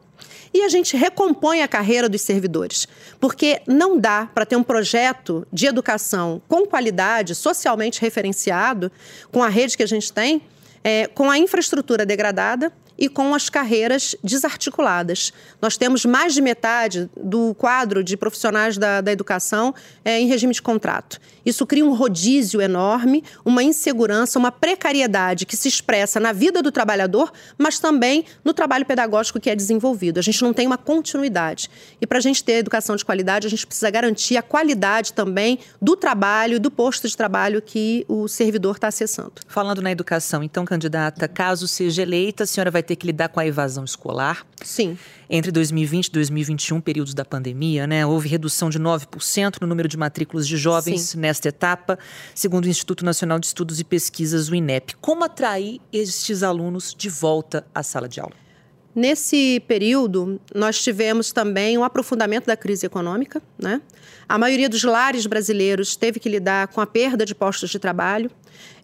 E 0.51 0.63
a 0.63 0.67
gente 0.67 0.97
recompõe 0.97 1.61
a 1.61 1.67
carreira 1.67 2.09
dos 2.09 2.21
servidores, 2.21 2.87
porque 3.19 3.61
não 3.67 3.99
dá 3.99 4.27
para 4.33 4.47
ter 4.47 4.55
um 4.55 4.63
projeto 4.63 5.47
de 5.53 5.67
educação 5.67 6.41
com 6.47 6.65
qualidade, 6.65 7.35
socialmente 7.35 8.01
referenciado, 8.01 8.91
com 9.31 9.43
a 9.43 9.47
rede 9.47 9.77
que 9.77 9.83
a 9.83 9.87
gente 9.87 10.11
tem, 10.11 10.41
é, 10.83 11.05
com 11.05 11.29
a 11.29 11.37
infraestrutura 11.37 12.03
degradada 12.03 12.73
e 12.99 13.07
com 13.07 13.33
as 13.33 13.49
carreiras 13.49 14.15
desarticuladas. 14.21 15.31
Nós 15.61 15.77
temos 15.77 16.03
mais 16.03 16.33
de 16.33 16.41
metade 16.41 17.09
do 17.15 17.55
quadro 17.55 18.03
de 18.03 18.17
profissionais 18.17 18.77
da, 18.77 18.99
da 18.99 19.11
educação 19.11 19.73
é, 20.03 20.19
em 20.19 20.27
regime 20.27 20.53
de 20.53 20.61
contrato. 20.61 21.19
Isso 21.45 21.65
cria 21.65 21.85
um 21.85 21.93
rodízio 21.93 22.61
enorme, 22.61 23.23
uma 23.45 23.63
insegurança, 23.63 24.37
uma 24.37 24.51
precariedade 24.51 25.45
que 25.45 25.55
se 25.55 25.67
expressa 25.67 26.19
na 26.19 26.33
vida 26.33 26.61
do 26.61 26.71
trabalhador, 26.71 27.31
mas 27.57 27.79
também 27.79 28.25
no 28.43 28.53
trabalho 28.53 28.85
pedagógico 28.85 29.39
que 29.39 29.49
é 29.49 29.55
desenvolvido. 29.55 30.19
A 30.19 30.21
gente 30.21 30.41
não 30.41 30.53
tem 30.53 30.67
uma 30.67 30.77
continuidade. 30.77 31.69
E 32.01 32.05
para 32.05 32.17
a 32.17 32.21
gente 32.21 32.43
ter 32.43 32.53
educação 32.53 32.95
de 32.95 33.05
qualidade, 33.05 33.47
a 33.47 33.49
gente 33.49 33.65
precisa 33.65 33.89
garantir 33.89 34.35
a 34.35 34.41
qualidade 34.41 35.13
também 35.13 35.59
do 35.81 35.95
trabalho 35.95 36.59
do 36.59 36.69
posto 36.69 37.07
de 37.07 37.15
trabalho 37.15 37.61
que 37.61 38.05
o 38.07 38.27
servidor 38.27 38.75
está 38.75 38.89
acessando. 38.89 39.33
Falando 39.47 39.81
na 39.81 39.91
educação, 39.91 40.43
então, 40.43 40.65
candidata, 40.65 41.27
caso 41.27 41.67
seja 41.67 42.01
eleita, 42.01 42.43
a 42.43 42.47
senhora 42.47 42.69
vai 42.69 42.83
ter 42.89 42.95
que 42.95 43.05
lidar 43.05 43.29
com 43.29 43.39
a 43.39 43.45
evasão 43.45 43.83
escolar? 43.83 44.45
Sim. 44.63 44.97
Entre 45.29 45.51
2020 45.51 46.07
e 46.07 46.11
2021, 46.11 46.81
períodos 46.81 47.13
da 47.13 47.23
pandemia, 47.23 47.85
né, 47.85 48.03
houve 48.03 48.27
redução 48.27 48.67
de 48.67 48.79
9% 48.79 49.57
no 49.61 49.67
número 49.67 49.87
de 49.87 49.95
matrículas 49.95 50.47
de 50.47 50.57
jovens 50.57 51.01
Sim. 51.01 51.19
nesta 51.19 51.49
etapa, 51.49 51.99
segundo 52.33 52.65
o 52.65 52.67
Instituto 52.67 53.05
Nacional 53.05 53.37
de 53.37 53.45
Estudos 53.45 53.79
e 53.79 53.83
Pesquisas, 53.83 54.49
o 54.49 54.55
INEP. 54.55 54.95
Como 54.99 55.23
atrair 55.23 55.79
estes 55.93 56.41
alunos 56.41 56.95
de 56.97 57.09
volta 57.09 57.63
à 57.75 57.83
sala 57.83 58.09
de 58.09 58.19
aula? 58.19 58.48
Nesse 58.95 59.61
período, 59.67 60.41
nós 60.53 60.81
tivemos 60.81 61.31
também 61.31 61.77
um 61.77 61.83
aprofundamento 61.83 62.47
da 62.47 62.57
crise 62.57 62.85
econômica. 62.85 63.41
Né? 63.57 63.81
A 64.27 64.37
maioria 64.37 64.67
dos 64.67 64.83
lares 64.83 65.25
brasileiros 65.25 65.95
teve 65.95 66.19
que 66.19 66.27
lidar 66.27 66.67
com 66.69 66.81
a 66.81 66.87
perda 66.87 67.25
de 67.25 67.35
postos 67.35 67.69
de 67.69 67.77
trabalho. 67.77 68.31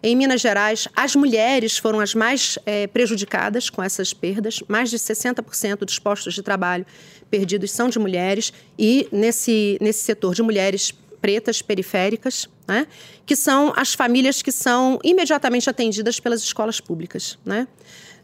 Em 0.02 0.14
Minas 0.14 0.40
Gerais, 0.40 0.88
as 0.94 1.16
mulheres 1.16 1.76
foram 1.76 2.00
as 2.00 2.14
mais 2.14 2.58
é, 2.64 2.86
prejudicadas 2.86 3.68
com 3.68 3.82
essas 3.82 4.14
perdas. 4.14 4.62
Mais 4.68 4.90
de 4.90 4.96
60% 4.96 5.78
dos 5.78 5.98
postos 5.98 6.34
de 6.34 6.42
trabalho 6.42 6.86
perdidos 7.28 7.72
são 7.72 7.88
de 7.88 7.98
mulheres. 7.98 8.52
E 8.78 9.08
nesse, 9.10 9.76
nesse 9.80 10.04
setor 10.04 10.34
de 10.34 10.42
mulheres 10.42 10.94
pretas 11.26 11.60
periféricas, 11.60 12.48
né? 12.68 12.86
que 13.26 13.34
são 13.34 13.72
as 13.76 13.94
famílias 13.94 14.42
que 14.42 14.52
são 14.52 15.00
imediatamente 15.02 15.68
atendidas 15.68 16.20
pelas 16.20 16.40
escolas 16.40 16.80
públicas. 16.80 17.36
Né? 17.44 17.66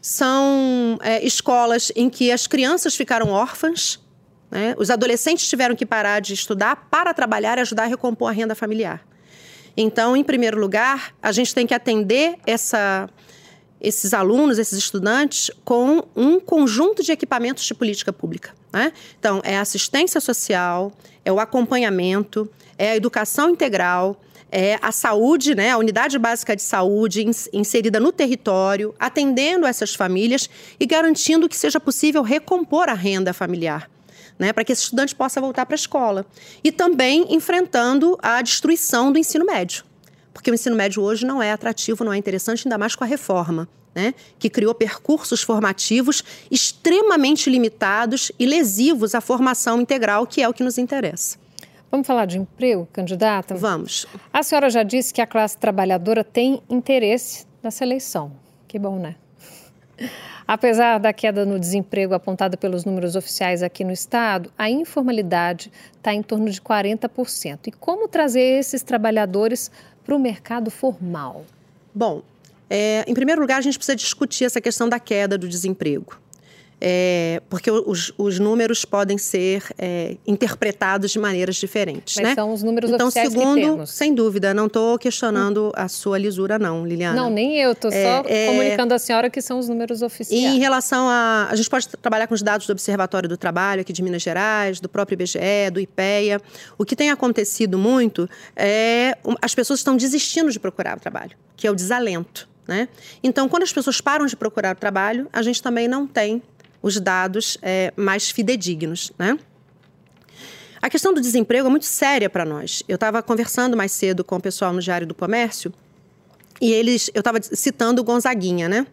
são 0.01 0.99
é, 1.01 1.25
escolas 1.25 1.89
em 1.95 2.09
que 2.09 2.29
as 2.29 2.45
crianças 2.45 2.93
ficaram 2.93 3.29
órfãs, 3.29 4.01
né? 4.51 4.75
os 4.77 4.89
adolescentes 4.89 5.47
tiveram 5.47 5.75
que 5.77 5.85
parar 5.85 6.19
de 6.19 6.33
estudar 6.33 6.87
para 6.91 7.13
trabalhar 7.13 7.57
e 7.57 7.61
ajudar 7.61 7.83
a 7.83 7.87
recompor 7.87 8.29
a 8.29 8.33
renda 8.33 8.53
familiar. 8.53 9.01
Então, 9.77 10.15
em 10.15 10.23
primeiro 10.23 10.59
lugar, 10.59 11.13
a 11.21 11.31
gente 11.31 11.55
tem 11.55 11.65
que 11.65 11.73
atender 11.73 12.35
essa, 12.45 13.09
esses 13.79 14.13
alunos, 14.13 14.59
esses 14.59 14.77
estudantes, 14.77 15.49
com 15.63 16.05
um 16.15 16.37
conjunto 16.37 17.01
de 17.01 17.13
equipamentos 17.13 17.63
de 17.63 17.73
política 17.73 18.11
pública. 18.11 18.53
Né? 18.73 18.91
Então, 19.17 19.41
é 19.45 19.57
assistência 19.57 20.19
social, 20.19 20.91
é 21.23 21.31
o 21.31 21.39
acompanhamento, 21.39 22.49
é 22.83 22.91
a 22.91 22.95
educação 22.95 23.49
integral, 23.49 24.19
é, 24.51 24.77
a 24.81 24.91
saúde, 24.91 25.55
né, 25.55 25.71
a 25.71 25.77
unidade 25.77 26.19
básica 26.19 26.55
de 26.55 26.61
saúde 26.61 27.25
inserida 27.53 27.99
no 27.99 28.11
território, 28.11 28.93
atendendo 28.99 29.65
essas 29.65 29.95
famílias 29.95 30.49
e 30.79 30.85
garantindo 30.85 31.47
que 31.47 31.55
seja 31.55 31.79
possível 31.79 32.21
recompor 32.21 32.89
a 32.89 32.93
renda 32.93 33.33
familiar. 33.33 33.89
Né, 34.37 34.51
para 34.51 34.63
que 34.63 34.71
esse 34.71 34.81
estudante 34.81 35.13
possa 35.13 35.39
voltar 35.39 35.63
para 35.65 35.75
a 35.75 35.77
escola. 35.77 36.25
E 36.63 36.71
também 36.71 37.27
enfrentando 37.29 38.17
a 38.19 38.41
destruição 38.41 39.11
do 39.11 39.19
ensino 39.19 39.45
médio. 39.45 39.85
Porque 40.33 40.49
o 40.49 40.55
ensino 40.55 40.75
médio 40.75 41.03
hoje 41.03 41.23
não 41.23 41.41
é 41.41 41.51
atrativo, 41.51 42.03
não 42.03 42.11
é 42.11 42.17
interessante, 42.17 42.67
ainda 42.67 42.77
mais 42.77 42.95
com 42.95 43.03
a 43.03 43.07
reforma. 43.07 43.69
Né, 43.95 44.15
que 44.39 44.49
criou 44.49 44.73
percursos 44.73 45.43
formativos 45.43 46.23
extremamente 46.49 47.47
limitados 47.47 48.31
e 48.39 48.45
lesivos 48.47 49.13
à 49.13 49.21
formação 49.21 49.79
integral, 49.79 50.25
que 50.25 50.41
é 50.41 50.49
o 50.49 50.53
que 50.53 50.63
nos 50.63 50.79
interessa. 50.79 51.42
Vamos 51.93 52.07
falar 52.07 52.25
de 52.25 52.39
emprego, 52.39 52.87
candidata? 52.91 53.53
Vamos. 53.53 54.07
A 54.33 54.41
senhora 54.41 54.67
já 54.67 54.81
disse 54.81 55.13
que 55.13 55.21
a 55.21 55.27
classe 55.27 55.55
trabalhadora 55.55 56.23
tem 56.23 56.59
interesse 56.67 57.45
nessa 57.61 57.83
eleição. 57.83 58.31
Que 58.67 58.79
bom, 58.79 58.97
né? 58.97 59.13
Apesar 60.47 60.97
da 60.97 61.13
queda 61.13 61.45
no 61.45 61.59
desemprego 61.59 62.15
apontada 62.15 62.57
pelos 62.57 62.83
números 62.83 63.15
oficiais 63.15 63.61
aqui 63.61 63.83
no 63.83 63.91
estado, 63.91 64.51
a 64.57 64.71
informalidade 64.71 65.71
está 65.95 66.11
em 66.11 66.23
torno 66.23 66.49
de 66.49 66.59
40%. 66.59 67.67
E 67.67 67.71
como 67.71 68.07
trazer 68.07 68.41
esses 68.41 68.81
trabalhadores 68.81 69.69
para 70.03 70.15
o 70.15 70.19
mercado 70.19 70.71
formal? 70.71 71.45
Bom, 71.93 72.23
é, 72.71 73.05
em 73.07 73.13
primeiro 73.13 73.39
lugar, 73.39 73.59
a 73.59 73.61
gente 73.61 73.77
precisa 73.77 73.95
discutir 73.95 74.45
essa 74.45 74.59
questão 74.59 74.89
da 74.89 74.99
queda 74.99 75.37
do 75.37 75.47
desemprego 75.47 76.17
é, 76.85 77.41
porque 77.49 77.71
os, 77.71 78.11
os, 78.17 78.39
números 78.39 78.83
podem 78.83 79.17
ser 79.17 79.63
é, 79.77 80.17
interpretados 80.27 81.11
de 81.11 81.17
maneiras 81.17 81.55
diferentes. 81.55 82.17
Mas 82.17 82.25
né? 82.25 82.35
são 82.35 82.51
os 82.51 82.61
números 82.61 82.91
então, 82.91 83.07
oficiais 83.07 83.29
segundo, 83.29 83.55
que 83.55 83.61
temos. 83.61 83.89
sem 83.89 84.13
dúvida, 84.13 84.53
não 84.53 84.65
estou 84.65 84.99
questionando 84.99 85.71
a 85.77 85.87
sua 85.87 86.17
lisura, 86.17 86.59
não, 86.59 86.85
Liliana. 86.85 87.15
Não, 87.15 87.29
nem 87.29 87.57
eu, 87.57 87.71
estou 87.71 87.89
é, 87.89 88.03
só 88.03 88.23
é, 88.27 88.47
comunicando 88.47 88.93
à 88.93 88.99
senhora 88.99 89.29
que 89.29 89.41
são 89.41 89.59
os 89.59 89.69
números 89.69 90.01
oficiais. 90.01 90.43
E 90.43 90.45
em 90.45 90.59
relação 90.59 91.07
a. 91.07 91.47
A 91.49 91.55
gente 91.55 91.69
pode 91.69 91.87
trabalhar 91.87 92.27
com 92.27 92.33
os 92.33 92.41
dados 92.41 92.67
do 92.67 92.71
Observatório 92.71 93.29
do 93.29 93.37
Trabalho 93.37 93.79
aqui 93.79 93.93
de 93.93 94.03
Minas 94.03 94.21
Gerais, 94.21 94.81
do 94.81 94.89
próprio 94.89 95.15
IBGE, 95.15 95.69
do 95.71 95.79
IPEA. 95.79 96.41
O 96.77 96.83
que 96.83 96.97
tem 96.97 97.11
acontecido 97.11 97.77
muito 97.77 98.29
é 98.57 99.17
as 99.41 99.55
pessoas 99.55 99.79
estão 99.79 99.95
desistindo 99.95 100.51
de 100.51 100.59
procurar 100.59 100.97
o 100.97 100.99
trabalho, 100.99 101.37
que 101.55 101.65
é 101.65 101.71
o 101.71 101.75
desalento. 101.75 102.49
Né? 102.67 102.89
Então, 103.23 103.47
quando 103.47 103.63
as 103.63 103.71
pessoas 103.71 104.01
param 104.01 104.25
de 104.25 104.35
procurar 104.35 104.75
o 104.75 104.79
trabalho, 104.79 105.29
a 105.31 105.41
gente 105.41 105.61
também 105.61 105.87
não 105.87 106.05
tem 106.05 106.41
os 106.83 106.99
dados 106.99 107.57
é, 107.61 107.93
mais 107.95 108.29
fidedignos, 108.29 109.11
né? 109.17 109.39
A 110.81 110.89
questão 110.89 111.13
do 111.13 111.21
desemprego 111.21 111.65
é 111.67 111.71
muito 111.71 111.85
séria 111.85 112.29
para 112.29 112.43
nós. 112.43 112.83
Eu 112.89 112.95
estava 112.95 113.23
conversando 113.23 113.77
mais 113.77 113.93
cedo 113.93 114.21
com 114.21 114.35
o 114.35 114.41
pessoal 114.41 114.73
no 114.73 114.81
Diário 114.81 115.07
do 115.07 115.15
Comércio 115.15 115.73
e 116.59 116.73
eles, 116.73 117.09
eu 117.13 117.19
estava 117.19 117.39
citando 117.41 118.01
o 118.01 118.03
Gonzaguinha, 118.03 118.67
né? 118.67 118.85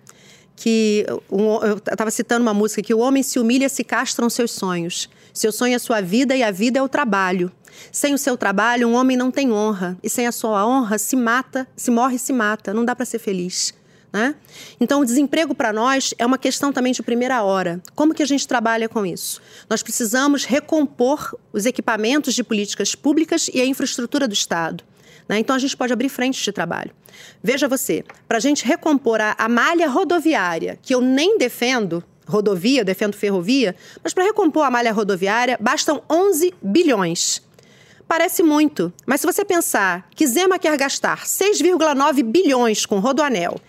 Que 0.54 1.04
um, 1.28 1.56
eu 1.64 1.78
estava 1.78 2.12
citando 2.12 2.42
uma 2.42 2.54
música 2.54 2.80
que 2.80 2.94
o 2.94 3.00
homem 3.00 3.24
se 3.24 3.40
humilha, 3.40 3.68
se 3.68 3.82
castram 3.82 4.30
seus 4.30 4.52
sonhos. 4.52 5.10
Seu 5.34 5.50
sonho 5.50 5.74
é 5.74 5.78
sua 5.80 6.00
vida 6.00 6.36
e 6.36 6.44
a 6.44 6.52
vida 6.52 6.78
é 6.78 6.82
o 6.82 6.88
trabalho. 6.88 7.50
Sem 7.90 8.14
o 8.14 8.18
seu 8.18 8.36
trabalho, 8.36 8.86
um 8.86 8.94
homem 8.94 9.16
não 9.16 9.32
tem 9.32 9.50
honra 9.50 9.98
e 10.00 10.08
sem 10.08 10.28
a 10.28 10.32
sua 10.32 10.64
honra 10.64 10.96
se 10.96 11.16
mata, 11.16 11.66
se 11.74 11.90
morre, 11.90 12.18
se 12.18 12.32
mata. 12.32 12.72
Não 12.72 12.84
dá 12.84 12.94
para 12.94 13.04
ser 13.04 13.18
feliz. 13.18 13.74
Né? 14.12 14.34
Então, 14.80 15.00
o 15.00 15.04
desemprego 15.04 15.54
para 15.54 15.72
nós 15.72 16.12
é 16.18 16.26
uma 16.26 16.38
questão 16.38 16.72
também 16.72 16.92
de 16.92 17.02
primeira 17.02 17.42
hora. 17.42 17.80
Como 17.94 18.12
que 18.12 18.22
a 18.22 18.26
gente 18.26 18.46
trabalha 18.46 18.88
com 18.88 19.06
isso? 19.06 19.40
Nós 19.68 19.82
precisamos 19.82 20.44
recompor 20.44 21.38
os 21.52 21.64
equipamentos 21.64 22.34
de 22.34 22.42
políticas 22.42 22.94
públicas 22.94 23.48
e 23.52 23.60
a 23.60 23.64
infraestrutura 23.64 24.26
do 24.26 24.34
Estado. 24.34 24.82
Né? 25.28 25.38
Então, 25.38 25.54
a 25.54 25.58
gente 25.60 25.76
pode 25.76 25.92
abrir 25.92 26.08
frentes 26.08 26.42
de 26.42 26.50
trabalho. 26.50 26.90
Veja 27.40 27.68
você, 27.68 28.04
para 28.26 28.38
a 28.38 28.40
gente 28.40 28.64
recompor 28.64 29.20
a, 29.20 29.36
a 29.38 29.48
malha 29.48 29.88
rodoviária, 29.88 30.76
que 30.82 30.92
eu 30.92 31.00
nem 31.00 31.38
defendo, 31.38 32.02
rodovia, 32.26 32.80
eu 32.80 32.84
defendo 32.84 33.14
ferrovia, 33.14 33.76
mas 34.02 34.12
para 34.12 34.24
recompor 34.24 34.64
a 34.64 34.70
malha 34.70 34.92
rodoviária, 34.92 35.56
bastam 35.60 36.02
11 36.10 36.52
bilhões. 36.60 37.42
Parece 38.08 38.42
muito, 38.42 38.92
mas 39.06 39.20
se 39.20 39.26
você 39.26 39.44
pensar 39.44 40.08
que 40.16 40.26
Zema 40.26 40.58
quer 40.58 40.76
gastar 40.76 41.24
6,9 41.24 42.24
bilhões 42.24 42.84
com 42.84 42.98
Rodoanel 42.98 43.60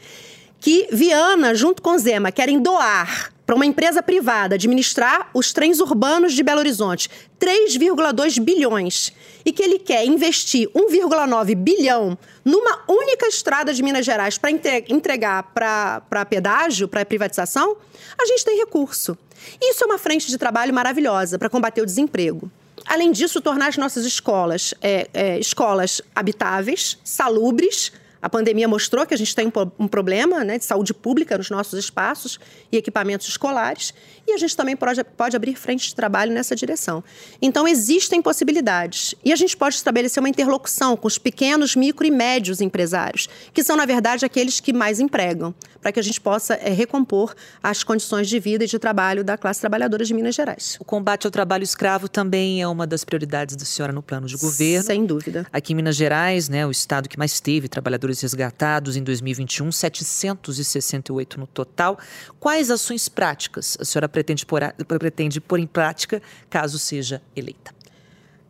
que 0.61 0.87
Viana, 0.91 1.55
junto 1.55 1.81
com 1.81 1.97
Zema, 1.97 2.31
querem 2.31 2.61
doar 2.61 3.33
para 3.47 3.55
uma 3.55 3.65
empresa 3.65 4.01
privada 4.03 4.55
administrar 4.55 5.29
os 5.33 5.51
trens 5.51 5.79
urbanos 5.79 6.33
de 6.33 6.43
Belo 6.43 6.59
Horizonte 6.59 7.09
3,2 7.39 8.39
bilhões 8.39 9.11
e 9.43 9.51
que 9.51 9.63
ele 9.63 9.79
quer 9.79 10.05
investir 10.05 10.69
1,9 10.69 11.55
bilhão 11.55 12.15
numa 12.45 12.83
única 12.87 13.27
estrada 13.27 13.73
de 13.73 13.81
Minas 13.81 14.05
Gerais 14.05 14.37
para 14.37 14.51
entregar 14.51 15.51
para 15.51 16.25
pedágio, 16.29 16.87
para 16.87 17.03
privatização, 17.03 17.75
a 18.17 18.25
gente 18.27 18.45
tem 18.45 18.57
recurso. 18.59 19.17
Isso 19.59 19.83
é 19.83 19.87
uma 19.87 19.97
frente 19.97 20.27
de 20.27 20.37
trabalho 20.37 20.73
maravilhosa 20.73 21.39
para 21.39 21.49
combater 21.49 21.81
o 21.81 21.85
desemprego. 21.85 22.51
Além 22.85 23.11
disso, 23.11 23.41
tornar 23.41 23.69
as 23.69 23.77
nossas 23.77 24.05
escolas 24.05 24.75
é, 24.81 25.09
é, 25.13 25.39
escolas 25.39 26.01
habitáveis, 26.15 26.99
salubres, 27.03 27.91
a 28.21 28.29
pandemia 28.29 28.67
mostrou 28.67 29.05
que 29.05 29.13
a 29.13 29.17
gente 29.17 29.35
tem 29.35 29.51
um 29.79 29.87
problema 29.87 30.43
né, 30.43 30.57
de 30.57 30.65
saúde 30.65 30.93
pública 30.93 31.37
nos 31.37 31.49
nossos 31.49 31.77
espaços 31.79 32.39
e 32.71 32.77
equipamentos 32.77 33.27
escolares, 33.27 33.93
e 34.27 34.33
a 34.33 34.37
gente 34.37 34.55
também 34.55 34.75
pode, 34.75 35.03
pode 35.03 35.35
abrir 35.35 35.55
frente 35.55 35.87
de 35.87 35.95
trabalho 35.95 36.31
nessa 36.31 36.55
direção. 36.55 37.03
Então, 37.41 37.67
existem 37.67 38.21
possibilidades. 38.21 39.15
E 39.25 39.33
a 39.33 39.35
gente 39.35 39.57
pode 39.57 39.75
estabelecer 39.75 40.21
uma 40.21 40.29
interlocução 40.29 40.95
com 40.95 41.07
os 41.07 41.17
pequenos, 41.17 41.75
micro 41.75 42.05
e 42.05 42.11
médios 42.11 42.61
empresários, 42.61 43.27
que 43.53 43.63
são, 43.63 43.75
na 43.75 43.85
verdade, 43.85 44.25
aqueles 44.25 44.59
que 44.59 44.71
mais 44.71 44.99
empregam, 44.99 45.53
para 45.81 45.91
que 45.91 45.99
a 45.99 46.03
gente 46.03 46.21
possa 46.21 46.53
é, 46.55 46.69
recompor 46.69 47.33
as 47.61 47.83
condições 47.83 48.29
de 48.29 48.39
vida 48.39 48.63
e 48.63 48.67
de 48.67 48.77
trabalho 48.77 49.23
da 49.23 49.37
classe 49.37 49.59
trabalhadora 49.59 50.05
de 50.05 50.13
Minas 50.13 50.35
Gerais. 50.35 50.77
O 50.79 50.85
combate 50.85 51.25
ao 51.25 51.31
trabalho 51.31 51.63
escravo 51.63 52.07
também 52.07 52.61
é 52.61 52.67
uma 52.67 52.85
das 52.85 53.03
prioridades 53.03 53.55
da 53.55 53.65
senhora 53.65 53.91
no 53.91 54.03
plano 54.03 54.27
de 54.27 54.37
governo. 54.37 54.85
Sem 54.85 55.05
dúvida. 55.05 55.47
Aqui 55.51 55.73
em 55.73 55.75
Minas 55.75 55.95
Gerais, 55.95 56.47
né, 56.47 56.65
o 56.65 56.71
estado 56.71 57.09
que 57.09 57.17
mais 57.17 57.39
teve 57.39 57.67
trabalhadores 57.67 58.10
resgatados 58.19 58.97
em 58.97 59.03
2021, 59.03 59.71
768 59.71 61.39
no 61.39 61.47
total. 61.47 61.97
Quais 62.39 62.69
ações 62.69 63.07
práticas 63.07 63.77
a 63.79 63.85
senhora 63.85 64.09
pretende 64.09 64.45
pôr, 64.45 64.61
pretende 64.99 65.39
pôr 65.39 65.59
em 65.59 65.67
prática 65.67 66.21
caso 66.49 66.77
seja 66.77 67.21
eleita? 67.33 67.73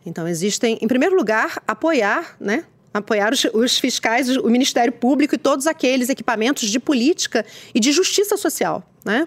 Então, 0.04 0.26
existem, 0.26 0.78
em 0.80 0.88
primeiro 0.88 1.14
lugar, 1.14 1.62
apoiar, 1.66 2.36
né? 2.40 2.64
Apoiar 2.92 3.32
os, 3.32 3.44
os 3.54 3.78
fiscais, 3.78 4.28
o 4.36 4.48
Ministério 4.48 4.92
Público 4.92 5.34
e 5.34 5.38
todos 5.38 5.66
aqueles 5.66 6.08
equipamentos 6.08 6.68
de 6.68 6.80
política 6.80 7.46
e 7.74 7.78
de 7.78 7.92
justiça 7.92 8.36
social. 8.36 8.82
Né? 9.04 9.26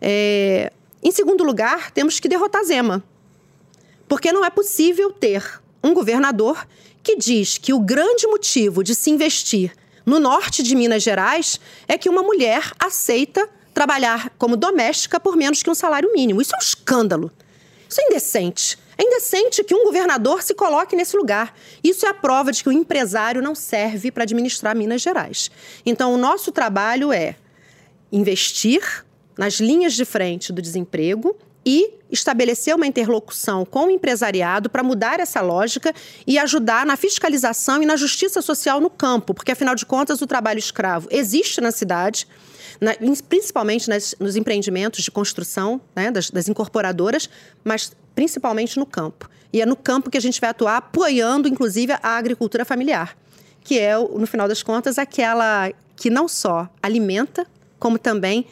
É, 0.00 0.70
em 1.02 1.10
segundo 1.10 1.42
lugar, 1.44 1.90
temos 1.92 2.20
que 2.20 2.28
derrotar 2.28 2.64
Zema. 2.64 3.02
Porque 4.08 4.32
não 4.32 4.44
é 4.44 4.50
possível 4.50 5.10
ter 5.10 5.42
um 5.82 5.94
governador 5.94 6.66
que 7.06 7.14
diz 7.14 7.56
que 7.56 7.72
o 7.72 7.78
grande 7.78 8.26
motivo 8.26 8.82
de 8.82 8.92
se 8.92 9.10
investir 9.10 9.72
no 10.04 10.18
norte 10.18 10.60
de 10.60 10.74
Minas 10.74 11.04
Gerais 11.04 11.60
é 11.86 11.96
que 11.96 12.08
uma 12.08 12.20
mulher 12.20 12.72
aceita 12.80 13.48
trabalhar 13.72 14.30
como 14.30 14.56
doméstica 14.56 15.20
por 15.20 15.36
menos 15.36 15.62
que 15.62 15.70
um 15.70 15.74
salário 15.74 16.12
mínimo. 16.12 16.42
Isso 16.42 16.52
é 16.52 16.58
um 16.58 16.60
escândalo. 16.60 17.30
Isso 17.88 18.00
é 18.00 18.06
indecente. 18.06 18.76
É 18.98 19.04
indecente 19.04 19.62
que 19.62 19.72
um 19.72 19.84
governador 19.84 20.42
se 20.42 20.52
coloque 20.52 20.96
nesse 20.96 21.16
lugar. 21.16 21.54
Isso 21.84 22.04
é 22.04 22.08
a 22.08 22.14
prova 22.14 22.50
de 22.50 22.60
que 22.60 22.68
o 22.68 22.72
empresário 22.72 23.40
não 23.40 23.54
serve 23.54 24.10
para 24.10 24.24
administrar 24.24 24.74
Minas 24.74 25.00
Gerais. 25.00 25.48
Então, 25.84 26.12
o 26.12 26.18
nosso 26.18 26.50
trabalho 26.50 27.12
é 27.12 27.36
investir 28.10 28.82
nas 29.38 29.60
linhas 29.60 29.94
de 29.94 30.04
frente 30.04 30.52
do 30.52 30.60
desemprego 30.60 31.36
e 31.66 31.94
estabelecer 32.08 32.76
uma 32.76 32.86
interlocução 32.86 33.64
com 33.64 33.86
o 33.86 33.90
empresariado 33.90 34.70
para 34.70 34.84
mudar 34.84 35.18
essa 35.18 35.40
lógica 35.40 35.92
e 36.24 36.38
ajudar 36.38 36.86
na 36.86 36.96
fiscalização 36.96 37.82
e 37.82 37.86
na 37.86 37.96
justiça 37.96 38.40
social 38.40 38.80
no 38.80 38.88
campo, 38.88 39.34
porque 39.34 39.50
afinal 39.50 39.74
de 39.74 39.84
contas 39.84 40.22
o 40.22 40.26
trabalho 40.26 40.60
escravo 40.60 41.08
existe 41.10 41.60
na 41.60 41.72
cidade, 41.72 42.28
na, 42.80 42.94
principalmente 43.28 43.88
nas, 43.88 44.14
nos 44.20 44.36
empreendimentos 44.36 45.02
de 45.02 45.10
construção 45.10 45.80
né, 45.96 46.12
das, 46.12 46.30
das 46.30 46.48
incorporadoras, 46.48 47.28
mas 47.64 47.90
principalmente 48.14 48.78
no 48.78 48.86
campo. 48.86 49.28
E 49.52 49.60
é 49.60 49.66
no 49.66 49.74
campo 49.74 50.08
que 50.08 50.18
a 50.18 50.20
gente 50.20 50.40
vai 50.40 50.50
atuar 50.50 50.76
apoiando, 50.76 51.48
inclusive, 51.48 51.92
a 52.00 52.16
agricultura 52.16 52.64
familiar, 52.64 53.16
que 53.64 53.78
é, 53.78 53.96
no 53.98 54.26
final 54.26 54.46
das 54.46 54.62
contas, 54.62 54.98
aquela 54.98 55.72
que 55.96 56.10
não 56.10 56.28
só 56.28 56.68
alimenta, 56.80 57.46
como 57.78 57.98
também 57.98 58.46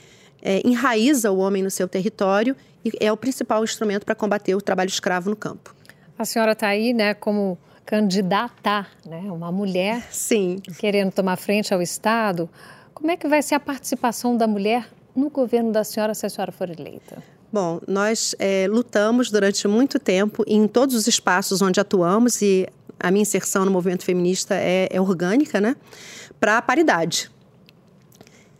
é, 0.44 0.60
enraiza 0.64 1.32
o 1.32 1.38
homem 1.38 1.62
no 1.62 1.70
seu 1.70 1.88
território 1.88 2.54
e 2.84 2.92
é 3.00 3.10
o 3.10 3.16
principal 3.16 3.64
instrumento 3.64 4.04
para 4.04 4.14
combater 4.14 4.54
o 4.54 4.60
trabalho 4.60 4.88
escravo 4.88 5.30
no 5.30 5.36
campo. 5.36 5.74
A 6.18 6.24
senhora 6.26 6.52
está 6.52 6.68
aí, 6.68 6.92
né, 6.92 7.14
como 7.14 7.58
candidata, 7.86 8.86
né, 9.06 9.22
uma 9.32 9.50
mulher, 9.50 10.06
sim, 10.10 10.58
querendo 10.78 11.10
tomar 11.10 11.36
frente 11.36 11.72
ao 11.72 11.80
Estado. 11.80 12.48
Como 12.92 13.10
é 13.10 13.16
que 13.16 13.26
vai 13.26 13.42
ser 13.42 13.54
a 13.54 13.60
participação 13.60 14.36
da 14.36 14.46
mulher 14.46 14.88
no 15.16 15.30
governo 15.30 15.72
da 15.72 15.82
senhora 15.82 16.14
se 16.14 16.26
a 16.26 16.28
senhora 16.28 16.52
for 16.52 16.70
eleita? 16.70 17.22
Bom, 17.52 17.80
nós 17.86 18.34
é, 18.38 18.66
lutamos 18.68 19.30
durante 19.30 19.66
muito 19.66 19.98
tempo 19.98 20.44
em 20.46 20.66
todos 20.66 20.94
os 20.94 21.06
espaços 21.06 21.62
onde 21.62 21.80
atuamos 21.80 22.42
e 22.42 22.68
a 22.98 23.10
minha 23.10 23.22
inserção 23.22 23.64
no 23.64 23.70
movimento 23.70 24.04
feminista 24.04 24.54
é, 24.54 24.88
é 24.90 25.00
orgânica, 25.00 25.60
né, 25.60 25.76
para 26.38 26.58
a 26.58 26.62
paridade. 26.62 27.30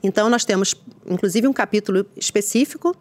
Então, 0.04 0.28
nós 0.28 0.44
temos, 0.44 0.74
inclusive, 1.08 1.48
um 1.48 1.52
capítulo 1.52 2.04
específico 2.14 2.94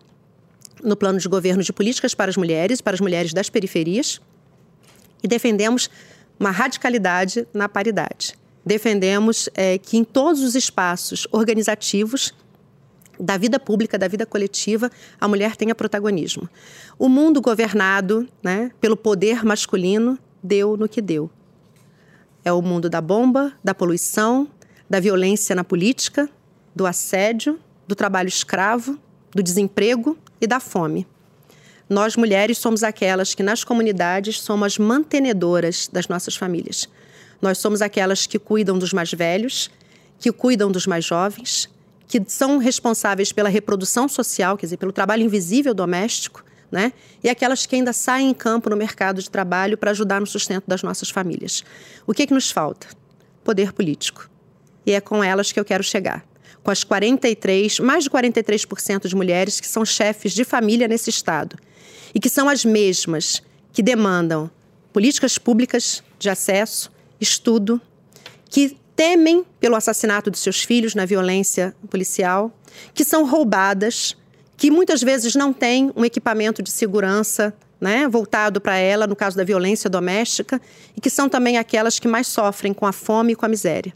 no 0.81 0.95
plano 0.95 1.19
de 1.19 1.27
governo 1.27 1.61
de 1.61 1.73
políticas 1.73 2.15
para 2.15 2.31
as 2.31 2.37
mulheres, 2.37 2.79
para 2.79 2.93
as 2.93 3.01
mulheres 3.01 3.33
das 3.33 3.49
periferias, 3.49 4.21
e 5.21 5.27
defendemos 5.27 5.89
uma 6.39 6.49
radicalidade 6.49 7.45
na 7.53 7.67
paridade. 7.67 8.35
Defendemos 8.65 9.49
é, 9.53 9.77
que 9.77 9.97
em 9.97 10.03
todos 10.05 10.41
os 10.41 10.55
espaços 10.55 11.27
organizativos 11.29 12.33
da 13.19 13.35
vida 13.35 13.59
pública, 13.59 13.97
da 13.97 14.07
vida 14.07 14.25
coletiva, 14.25 14.89
a 15.19 15.27
mulher 15.27 15.57
tenha 15.57 15.75
protagonismo. 15.75 16.49
O 16.97 17.09
mundo 17.09 17.41
governado 17.41 18.25
né, 18.41 18.71
pelo 18.79 18.95
poder 18.95 19.43
masculino 19.43 20.17
deu 20.41 20.77
no 20.77 20.87
que 20.87 21.01
deu. 21.01 21.29
É 22.45 22.53
o 22.53 22.61
mundo 22.61 22.89
da 22.89 23.01
bomba, 23.01 23.51
da 23.61 23.75
poluição, 23.75 24.47
da 24.89 25.01
violência 25.01 25.53
na 25.53 25.65
política, 25.65 26.29
do 26.75 26.85
assédio, 26.85 27.59
do 27.87 27.95
trabalho 27.95 28.27
escravo, 28.27 28.97
do 29.33 29.43
desemprego 29.43 30.17
e 30.39 30.47
da 30.47 30.59
fome. 30.59 31.07
Nós, 31.89 32.15
mulheres, 32.15 32.57
somos 32.57 32.81
aquelas 32.83 33.35
que 33.35 33.43
nas 33.43 33.63
comunidades 33.63 34.39
somos 34.39 34.65
as 34.65 34.77
mantenedoras 34.77 35.89
das 35.91 36.07
nossas 36.07 36.35
famílias. 36.35 36.87
Nós 37.41 37.57
somos 37.57 37.81
aquelas 37.81 38.25
que 38.25 38.39
cuidam 38.39 38.79
dos 38.79 38.93
mais 38.93 39.11
velhos, 39.11 39.69
que 40.17 40.31
cuidam 40.31 40.71
dos 40.71 40.87
mais 40.87 41.03
jovens, 41.03 41.69
que 42.07 42.21
são 42.27 42.57
responsáveis 42.57 43.31
pela 43.31 43.49
reprodução 43.49 44.07
social, 44.07 44.57
quer 44.57 44.65
dizer, 44.65 44.77
pelo 44.77 44.91
trabalho 44.91 45.23
invisível 45.23 45.73
doméstico, 45.73 46.43
né? 46.71 46.93
E 47.23 47.29
aquelas 47.29 47.65
que 47.65 47.75
ainda 47.75 47.93
saem 47.93 48.29
em 48.29 48.33
campo 48.33 48.69
no 48.69 48.75
mercado 48.75 49.21
de 49.21 49.29
trabalho 49.29 49.77
para 49.77 49.91
ajudar 49.91 50.19
no 50.19 50.25
sustento 50.25 50.63
das 50.67 50.81
nossas 50.81 51.09
famílias. 51.09 51.63
O 52.07 52.13
que, 52.13 52.23
é 52.23 52.27
que 52.27 52.33
nos 52.33 52.49
falta? 52.49 52.87
Poder 53.43 53.73
político. 53.73 54.29
E 54.85 54.93
é 54.93 55.01
com 55.01 55.23
elas 55.23 55.51
que 55.51 55.59
eu 55.59 55.65
quero 55.65 55.83
chegar 55.83 56.25
com 56.61 56.71
as 56.71 56.83
43, 56.83 57.79
mais 57.79 58.03
de 58.03 58.09
43% 58.09 59.07
de 59.07 59.15
mulheres 59.15 59.59
que 59.59 59.67
são 59.67 59.85
chefes 59.85 60.33
de 60.33 60.43
família 60.43 60.87
nesse 60.87 61.09
estado 61.09 61.57
e 62.13 62.19
que 62.19 62.29
são 62.29 62.47
as 62.47 62.63
mesmas 62.63 63.41
que 63.71 63.81
demandam 63.81 64.49
políticas 64.91 65.37
públicas 65.37 66.03
de 66.19 66.29
acesso, 66.29 66.91
estudo, 67.19 67.81
que 68.49 68.77
temem 68.95 69.43
pelo 69.59 69.75
assassinato 69.75 70.29
de 70.29 70.37
seus 70.37 70.63
filhos 70.63 70.93
na 70.93 71.05
violência 71.05 71.75
policial, 71.89 72.51
que 72.93 73.03
são 73.03 73.25
roubadas, 73.25 74.15
que 74.55 74.69
muitas 74.69 75.01
vezes 75.01 75.33
não 75.33 75.51
têm 75.51 75.91
um 75.95 76.05
equipamento 76.05 76.61
de 76.61 76.69
segurança 76.69 77.53
né, 77.81 78.07
voltado 78.07 78.61
para 78.61 78.77
ela 78.77 79.05
no 79.05 79.15
caso 79.15 79.35
da 79.35 79.43
violência 79.43 79.89
doméstica 79.89 80.61
e 80.95 81.01
que 81.01 81.09
são 81.09 81.27
também 81.27 81.57
aquelas 81.57 81.99
que 81.99 82.07
mais 82.07 82.27
sofrem 82.27 82.73
com 82.73 82.85
a 82.85 82.93
fome 82.93 83.33
e 83.33 83.35
com 83.35 83.45
a 83.45 83.49
miséria. 83.49 83.93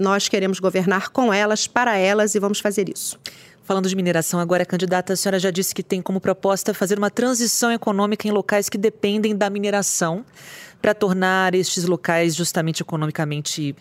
Nós 0.00 0.30
queremos 0.30 0.58
governar 0.58 1.10
com 1.10 1.30
elas, 1.30 1.66
para 1.66 1.98
elas 1.98 2.34
e 2.34 2.40
vamos 2.40 2.58
fazer 2.58 2.88
isso. 2.88 3.20
Falando 3.62 3.86
de 3.86 3.94
mineração, 3.94 4.40
agora, 4.40 4.64
candidata, 4.64 5.12
a 5.12 5.16
senhora 5.16 5.38
já 5.38 5.50
disse 5.50 5.74
que 5.74 5.82
tem 5.82 6.00
como 6.00 6.18
proposta 6.18 6.72
fazer 6.72 6.96
uma 6.96 7.10
transição 7.10 7.70
econômica 7.70 8.26
em 8.26 8.30
locais 8.30 8.70
que 8.70 8.78
dependem 8.78 9.36
da 9.36 9.50
mineração 9.50 10.24
para 10.80 10.94
tornar 10.94 11.54
estes 11.54 11.84
locais 11.84 12.34
justamente 12.34 12.80
economicamente 12.80 13.76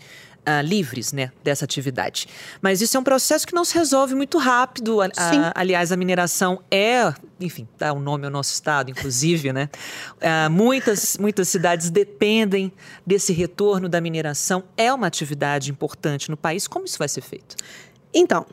uh, 0.49 0.65
livres 0.65 1.13
né, 1.13 1.31
dessa 1.43 1.65
atividade. 1.65 2.27
Mas 2.61 2.81
isso 2.81 2.97
é 2.97 2.99
um 2.99 3.03
processo 3.03 3.45
que 3.45 3.53
não 3.53 3.63
se 3.63 3.75
resolve 3.75 4.15
muito 4.15 4.37
rápido. 4.37 5.01
A, 5.01 5.05
a, 5.05 5.51
aliás, 5.55 5.91
a 5.91 5.97
mineração 5.97 6.61
é, 6.71 7.13
enfim, 7.39 7.67
dá 7.77 7.93
o 7.93 7.97
um 7.97 7.99
nome 7.99 8.25
ao 8.25 8.31
nosso 8.31 8.53
estado, 8.53 8.89
inclusive, 8.89 9.51
né? 9.53 9.69
Uh, 10.15 10.49
muitas, 10.49 11.17
muitas 11.17 11.47
cidades 11.49 11.89
dependem 11.89 12.71
desse 13.05 13.31
retorno 13.31 13.87
da 13.87 14.01
mineração. 14.01 14.63
É 14.75 14.91
uma 14.91 15.07
atividade 15.07 15.69
importante 15.69 16.29
no 16.29 16.37
país. 16.37 16.67
Como 16.67 16.85
isso 16.85 16.97
vai 16.97 17.07
ser 17.07 17.21
feito? 17.21 17.55
Então, 18.13 18.45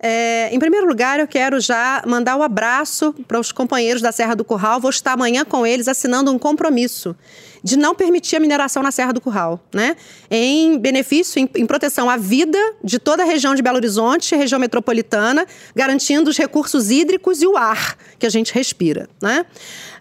é, 0.00 0.50
em 0.52 0.58
primeiro 0.58 0.86
lugar, 0.86 1.18
eu 1.18 1.26
quero 1.26 1.58
já 1.60 2.02
mandar 2.06 2.36
um 2.36 2.42
abraço 2.42 3.14
para 3.26 3.40
os 3.40 3.50
companheiros 3.52 4.02
da 4.02 4.12
Serra 4.12 4.34
do 4.34 4.44
Curral. 4.44 4.80
Vou 4.80 4.90
estar 4.90 5.12
amanhã 5.12 5.44
com 5.44 5.66
eles 5.66 5.88
assinando 5.88 6.30
um 6.30 6.38
compromisso 6.38 7.16
de 7.62 7.78
não 7.78 7.94
permitir 7.94 8.36
a 8.36 8.40
mineração 8.40 8.82
na 8.82 8.90
Serra 8.90 9.12
do 9.12 9.20
Curral, 9.20 9.58
né? 9.72 9.96
Em 10.30 10.78
benefício, 10.78 11.40
em, 11.40 11.48
em 11.56 11.64
proteção 11.64 12.10
à 12.10 12.18
vida 12.18 12.58
de 12.84 12.98
toda 12.98 13.22
a 13.22 13.26
região 13.26 13.54
de 13.54 13.62
Belo 13.62 13.76
Horizonte, 13.76 14.36
região 14.36 14.58
metropolitana, 14.58 15.46
garantindo 15.74 16.28
os 16.28 16.36
recursos 16.36 16.90
hídricos 16.90 17.40
e 17.40 17.46
o 17.46 17.56
ar 17.56 17.96
que 18.18 18.26
a 18.26 18.30
gente 18.30 18.52
respira, 18.52 19.08
né? 19.22 19.46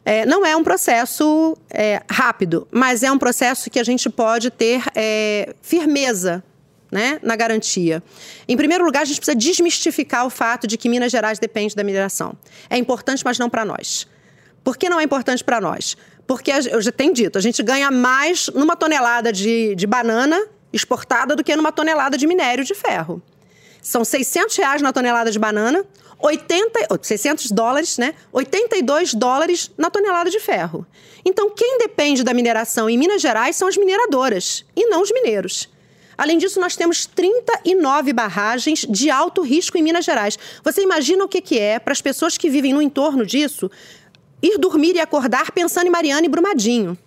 É, 0.04 0.26
não 0.26 0.46
é 0.46 0.54
um 0.54 0.64
processo 0.66 1.56
é, 1.70 2.02
rápido, 2.12 2.68
mas 2.70 3.04
é 3.04 3.12
um 3.12 3.18
processo 3.18 3.70
que 3.70 3.80
a 3.80 3.84
gente 3.86 4.10
pode 4.10 4.52
ter 4.52 4.84
é, 4.94 5.56
firmeza 5.62 6.44
né, 6.94 7.20
na 7.24 7.36
garantia. 7.36 8.04
Em 8.48 8.56
primeiro 8.56 8.86
lugar, 8.86 9.02
a 9.02 9.06
gente 9.06 9.18
precisa 9.18 9.36
desmistificar 9.36 10.28
o 10.28 10.30
fato 10.30 10.68
de 10.68 10.78
que 10.78 10.88
Minas 10.88 11.12
Gerais 11.12 11.40
depende 11.40 11.76
da 11.76 11.84
mineração. 11.84 12.38
É 12.70 12.78
importante, 12.78 13.26
mas 13.26 13.40
não 13.40 13.50
para 13.50 13.66
nós. 13.66 14.08
Por 14.64 14.78
que 14.78 14.88
não 14.88 15.00
é 15.00 15.04
importante 15.04 15.44
para 15.44 15.60
nós? 15.60 15.98
Porque 16.28 16.52
eu 16.52 16.82
já 16.82 16.92
tenho 16.92 17.12
dito, 17.12 17.38
a 17.38 17.42
gente 17.42 17.62
ganha 17.64 17.90
mais 17.90 18.48
numa 18.54 18.76
tonelada 18.76 19.34
de, 19.34 19.74
de 19.76 19.88
banana 19.88 20.40
exportada 20.72 21.36
do 21.36 21.44
que 21.44 21.56
numa 21.56 21.72
tonelada 21.72 22.16
de 22.16 22.28
minério 22.28 22.64
de 22.64 22.76
ferro. 22.76 23.22
São 23.82 24.06
600 24.06 24.56
reais 24.56 24.82
na 24.82 24.94
tonelada 24.94 25.30
de 25.32 25.38
banana, 25.38 25.84
80, 26.20 26.88
600 27.02 27.52
dólares, 27.52 27.98
né? 27.98 28.14
82 28.32 29.14
dólares 29.14 29.72
na 29.78 29.90
tonelada 29.90 30.30
de 30.30 30.40
ferro. 30.40 30.86
Então, 31.26 31.50
quem 31.50 31.80
depende 31.80 32.24
da 32.24 32.34
mineração 32.34 32.90
em 32.90 32.98
Minas 32.98 33.22
Gerais 33.22 33.56
são 33.56 33.68
as 33.68 33.76
mineradoras 33.76 34.64
e 34.76 34.86
não 34.86 35.02
os 35.02 35.12
mineiros. 35.12 35.73
Além 36.18 36.38
disso, 36.38 36.60
nós 36.60 36.76
temos 36.76 37.06
39 37.06 38.14
barragens 38.14 38.86
de 38.90 39.10
alto 39.10 39.42
risco 39.42 39.78
em 39.78 39.84
Minas 39.84 40.06
Gerais. 40.06 40.38
Você 40.64 40.82
imagina 40.82 41.24
o 41.24 41.28
que, 41.28 41.42
que 41.42 41.60
é 41.60 41.80
para 41.80 41.94
as 41.94 42.02
pessoas 42.02 42.38
que 42.38 42.50
vivem 42.50 42.74
no 42.74 42.82
entorno 42.82 43.26
disso 43.26 43.70
ir 44.42 44.58
dormir 44.58 44.96
e 44.96 45.00
acordar 45.00 45.52
pensando 45.52 45.88
em 45.88 45.90
Mariana 45.92 46.26
e 46.26 46.30
Brumadinho. 46.30 46.98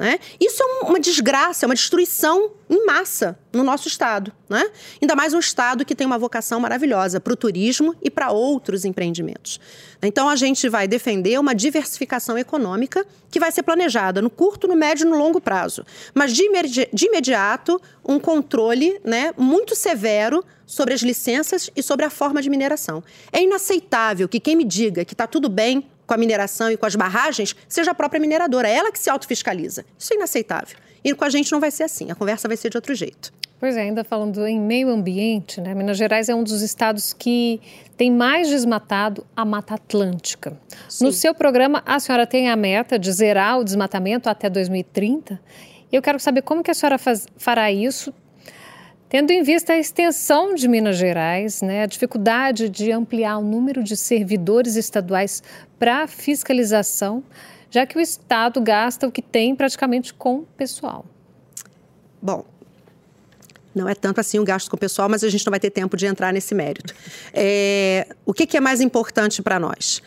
Né? 0.00 0.18
Isso 0.40 0.62
é 0.62 0.86
uma 0.86 0.98
desgraça, 0.98 1.66
é 1.66 1.68
uma 1.68 1.74
destruição 1.74 2.52
em 2.70 2.86
massa 2.86 3.38
no 3.52 3.62
nosso 3.62 3.86
estado. 3.86 4.32
Né? 4.48 4.70
Ainda 4.98 5.14
mais 5.14 5.34
um 5.34 5.38
estado 5.38 5.84
que 5.84 5.94
tem 5.94 6.06
uma 6.06 6.18
vocação 6.18 6.58
maravilhosa 6.58 7.20
para 7.20 7.34
o 7.34 7.36
turismo 7.36 7.94
e 8.02 8.08
para 8.08 8.30
outros 8.30 8.86
empreendimentos. 8.86 9.60
Então 10.02 10.26
a 10.26 10.36
gente 10.36 10.70
vai 10.70 10.88
defender 10.88 11.38
uma 11.38 11.54
diversificação 11.54 12.38
econômica 12.38 13.06
que 13.30 13.38
vai 13.38 13.52
ser 13.52 13.62
planejada 13.62 14.22
no 14.22 14.30
curto, 14.30 14.66
no 14.66 14.74
médio 14.74 15.06
e 15.06 15.10
no 15.10 15.18
longo 15.18 15.38
prazo. 15.38 15.84
Mas 16.14 16.32
de, 16.32 16.44
imedi 16.44 16.88
de 16.90 17.04
imediato, 17.04 17.78
um 18.02 18.18
controle 18.18 18.98
né, 19.04 19.34
muito 19.36 19.76
severo 19.76 20.42
sobre 20.64 20.94
as 20.94 21.02
licenças 21.02 21.68
e 21.76 21.82
sobre 21.82 22.06
a 22.06 22.10
forma 22.10 22.40
de 22.40 22.48
mineração. 22.48 23.04
É 23.30 23.42
inaceitável 23.42 24.26
que 24.26 24.40
quem 24.40 24.56
me 24.56 24.64
diga 24.64 25.04
que 25.04 25.12
está 25.12 25.26
tudo 25.26 25.50
bem 25.50 25.84
com 26.10 26.14
a 26.14 26.16
mineração 26.16 26.68
e 26.72 26.76
com 26.76 26.84
as 26.84 26.96
barragens 26.96 27.54
seja 27.68 27.92
a 27.92 27.94
própria 27.94 28.20
mineradora, 28.20 28.68
é 28.68 28.74
ela 28.74 28.90
que 28.90 28.98
se 28.98 29.08
autofiscaliza. 29.08 29.84
Isso 29.96 30.12
é 30.12 30.16
inaceitável. 30.16 30.76
E 31.04 31.14
com 31.14 31.24
a 31.24 31.30
gente 31.30 31.52
não 31.52 31.60
vai 31.60 31.70
ser 31.70 31.84
assim, 31.84 32.10
a 32.10 32.16
conversa 32.16 32.48
vai 32.48 32.56
ser 32.56 32.68
de 32.68 32.76
outro 32.76 32.92
jeito. 32.96 33.32
Pois 33.60 33.76
é, 33.76 33.82
ainda 33.82 34.02
falando 34.02 34.44
em 34.44 34.58
meio 34.58 34.88
ambiente, 34.88 35.60
né? 35.60 35.72
Minas 35.72 35.96
Gerais 35.96 36.28
é 36.28 36.34
um 36.34 36.42
dos 36.42 36.62
estados 36.62 37.12
que 37.12 37.60
tem 37.96 38.10
mais 38.10 38.48
desmatado 38.48 39.24
a 39.36 39.44
Mata 39.44 39.74
Atlântica. 39.74 40.58
Sim. 40.88 41.04
No 41.04 41.12
seu 41.12 41.32
programa, 41.32 41.80
a 41.86 42.00
senhora 42.00 42.26
tem 42.26 42.50
a 42.50 42.56
meta 42.56 42.98
de 42.98 43.12
zerar 43.12 43.60
o 43.60 43.64
desmatamento 43.64 44.28
até 44.28 44.50
2030. 44.50 45.40
Eu 45.92 46.02
quero 46.02 46.18
saber 46.18 46.42
como 46.42 46.60
que 46.64 46.72
a 46.72 46.74
senhora 46.74 46.98
faz, 46.98 47.28
fará 47.36 47.70
isso 47.70 48.12
Tendo 49.10 49.32
em 49.32 49.42
vista 49.42 49.72
a 49.72 49.76
extensão 49.76 50.54
de 50.54 50.68
Minas 50.68 50.96
Gerais, 50.96 51.62
né, 51.62 51.82
a 51.82 51.86
dificuldade 51.86 52.68
de 52.68 52.92
ampliar 52.92 53.38
o 53.38 53.42
número 53.42 53.82
de 53.82 53.96
servidores 53.96 54.76
estaduais 54.76 55.42
para 55.80 56.06
fiscalização, 56.06 57.24
já 57.68 57.84
que 57.84 57.98
o 57.98 58.00
Estado 58.00 58.60
gasta 58.60 59.08
o 59.08 59.10
que 59.10 59.20
tem 59.20 59.56
praticamente 59.56 60.14
com 60.14 60.44
pessoal. 60.56 61.04
Bom, 62.22 62.44
não 63.74 63.88
é 63.88 63.96
tanto 63.96 64.20
assim 64.20 64.38
o 64.38 64.44
gasto 64.44 64.70
com 64.70 64.76
o 64.76 64.78
pessoal, 64.78 65.08
mas 65.08 65.24
a 65.24 65.28
gente 65.28 65.44
não 65.44 65.50
vai 65.50 65.60
ter 65.60 65.70
tempo 65.70 65.96
de 65.96 66.06
entrar 66.06 66.32
nesse 66.32 66.54
mérito. 66.54 66.94
É, 67.34 68.06
o 68.24 68.32
que, 68.32 68.46
que 68.46 68.56
é 68.56 68.60
mais 68.60 68.80
importante 68.80 69.42
para 69.42 69.58
nós? 69.58 70.00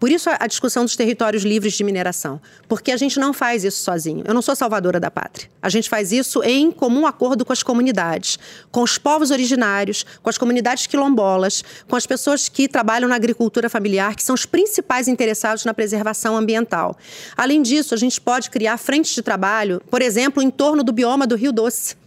Por 0.00 0.10
isso 0.10 0.30
a 0.30 0.46
discussão 0.46 0.82
dos 0.82 0.96
territórios 0.96 1.42
livres 1.42 1.74
de 1.74 1.84
mineração, 1.84 2.40
porque 2.66 2.90
a 2.90 2.96
gente 2.96 3.20
não 3.20 3.34
faz 3.34 3.64
isso 3.64 3.82
sozinho. 3.82 4.24
Eu 4.26 4.32
não 4.32 4.40
sou 4.40 4.56
salvadora 4.56 4.98
da 4.98 5.10
pátria. 5.10 5.50
A 5.60 5.68
gente 5.68 5.90
faz 5.90 6.10
isso 6.10 6.42
em 6.42 6.70
comum 6.70 7.06
acordo 7.06 7.44
com 7.44 7.52
as 7.52 7.62
comunidades, 7.62 8.38
com 8.72 8.82
os 8.82 8.96
povos 8.96 9.30
originários, 9.30 10.06
com 10.22 10.30
as 10.30 10.38
comunidades 10.38 10.86
quilombolas, 10.86 11.62
com 11.86 11.96
as 11.96 12.06
pessoas 12.06 12.48
que 12.48 12.66
trabalham 12.66 13.10
na 13.10 13.14
agricultura 13.14 13.68
familiar, 13.68 14.16
que 14.16 14.22
são 14.22 14.34
os 14.34 14.46
principais 14.46 15.06
interessados 15.06 15.66
na 15.66 15.74
preservação 15.74 16.34
ambiental. 16.34 16.96
Além 17.36 17.60
disso, 17.60 17.92
a 17.92 17.98
gente 17.98 18.18
pode 18.18 18.48
criar 18.48 18.78
frentes 18.78 19.14
de 19.14 19.20
trabalho, 19.20 19.82
por 19.90 20.00
exemplo, 20.00 20.42
em 20.42 20.48
torno 20.48 20.82
do 20.82 20.92
bioma 20.92 21.26
do 21.26 21.36
Rio 21.36 21.52
Doce 21.52 21.99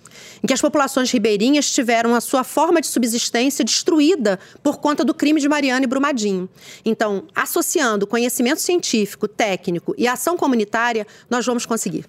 em 0.44 0.48
que 0.48 0.54
as 0.54 0.62
populações 0.62 1.10
ribeirinhas 1.10 1.72
tiveram 1.72 2.14
a 2.14 2.20
sua 2.20 2.44
forma 2.44 2.82
de 2.82 2.88
subsistência 2.88 3.64
destruída 3.64 4.38
por 4.62 4.78
conta 4.78 5.06
do 5.06 5.14
crime 5.14 5.40
de 5.40 5.48
Mariana 5.48 5.86
e 5.86 5.88
Brumadinho. 5.88 6.50
Então, 6.84 7.26
associando 7.34 8.06
conhecimento 8.06 8.60
científico, 8.60 9.28
técnico 9.28 9.96
e 9.98 10.08
ação 10.08 10.36
comunitária, 10.36 11.08
nós 11.30 11.46
vamos 11.46 11.66
conseguir. 11.66 12.06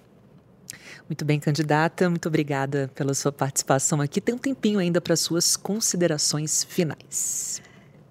Muito 1.07 1.23
bem, 1.23 1.39
candidata, 1.39 2.09
muito 2.09 2.27
obrigada 2.27 2.91
pela 2.95 3.13
sua 3.13 3.31
participação 3.31 4.01
aqui. 4.01 4.19
Tem 4.19 4.33
um 4.33 4.39
tempinho 4.39 4.79
ainda 4.79 4.99
para 4.99 5.15
suas 5.15 5.55
considerações 5.55 6.63
finais. 6.63 7.61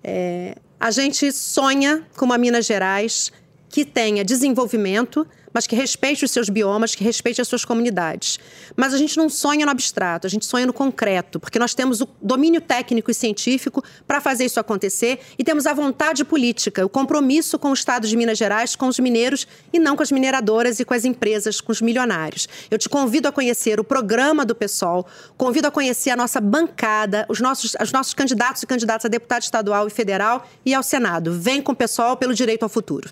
É, 0.02 0.56
a 0.78 0.90
gente 0.90 1.32
sonha 1.32 2.06
com 2.16 2.24
uma 2.24 2.38
Minas 2.38 2.64
Gerais 2.66 3.32
que 3.68 3.84
tenha 3.84 4.24
desenvolvimento, 4.24 5.26
mas 5.54 5.68
que 5.68 5.76
respeite 5.76 6.24
os 6.24 6.32
seus 6.32 6.48
biomas, 6.48 6.96
que 6.96 7.04
respeite 7.04 7.40
as 7.40 7.46
suas 7.46 7.64
comunidades. 7.64 8.40
Mas 8.76 8.92
a 8.92 8.98
gente 8.98 9.16
não 9.16 9.28
sonha 9.28 9.64
no 9.64 9.70
abstrato, 9.70 10.26
a 10.26 10.30
gente 10.30 10.44
sonha 10.44 10.66
no 10.66 10.72
concreto, 10.72 11.38
porque 11.38 11.58
nós 11.58 11.74
temos 11.74 12.00
o 12.00 12.08
domínio 12.20 12.60
técnico 12.60 13.10
e 13.10 13.14
científico 13.14 13.82
para 14.06 14.20
fazer 14.20 14.44
isso 14.44 14.58
acontecer 14.58 15.20
e 15.38 15.44
temos 15.44 15.66
a 15.66 15.72
vontade 15.72 16.24
política, 16.24 16.84
o 16.84 16.88
compromisso 16.88 17.56
com 17.58 17.70
o 17.70 17.74
Estado 17.74 18.08
de 18.08 18.16
Minas 18.16 18.36
Gerais, 18.36 18.74
com 18.74 18.88
os 18.88 18.98
mineiros 18.98 19.46
e 19.72 19.78
não 19.78 19.94
com 19.94 20.02
as 20.02 20.10
mineradoras 20.10 20.80
e 20.80 20.84
com 20.84 20.92
as 20.92 21.04
empresas, 21.04 21.60
com 21.60 21.70
os 21.70 21.80
milionários. 21.80 22.48
Eu 22.68 22.76
te 22.76 22.88
convido 22.88 23.28
a 23.28 23.32
conhecer 23.32 23.78
o 23.78 23.84
programa 23.84 24.44
do 24.44 24.54
PSOL, 24.54 25.06
convido 25.36 25.68
a 25.68 25.70
conhecer 25.70 26.10
a 26.10 26.16
nossa 26.16 26.40
bancada, 26.40 27.24
os 27.28 27.40
nossos, 27.40 27.76
os 27.80 27.92
nossos 27.92 28.12
candidatos 28.14 28.62
e 28.62 28.66
candidatas 28.66 29.04
a 29.04 29.08
deputado 29.08 29.42
estadual 29.42 29.86
e 29.86 29.90
federal 29.90 30.48
e 30.66 30.74
ao 30.74 30.82
Senado. 30.82 31.32
Vem 31.38 31.62
com 31.62 31.72
o 31.72 31.76
PSOL 31.76 32.16
pelo 32.16 32.34
direito 32.34 32.64
ao 32.64 32.68
futuro. 32.68 33.08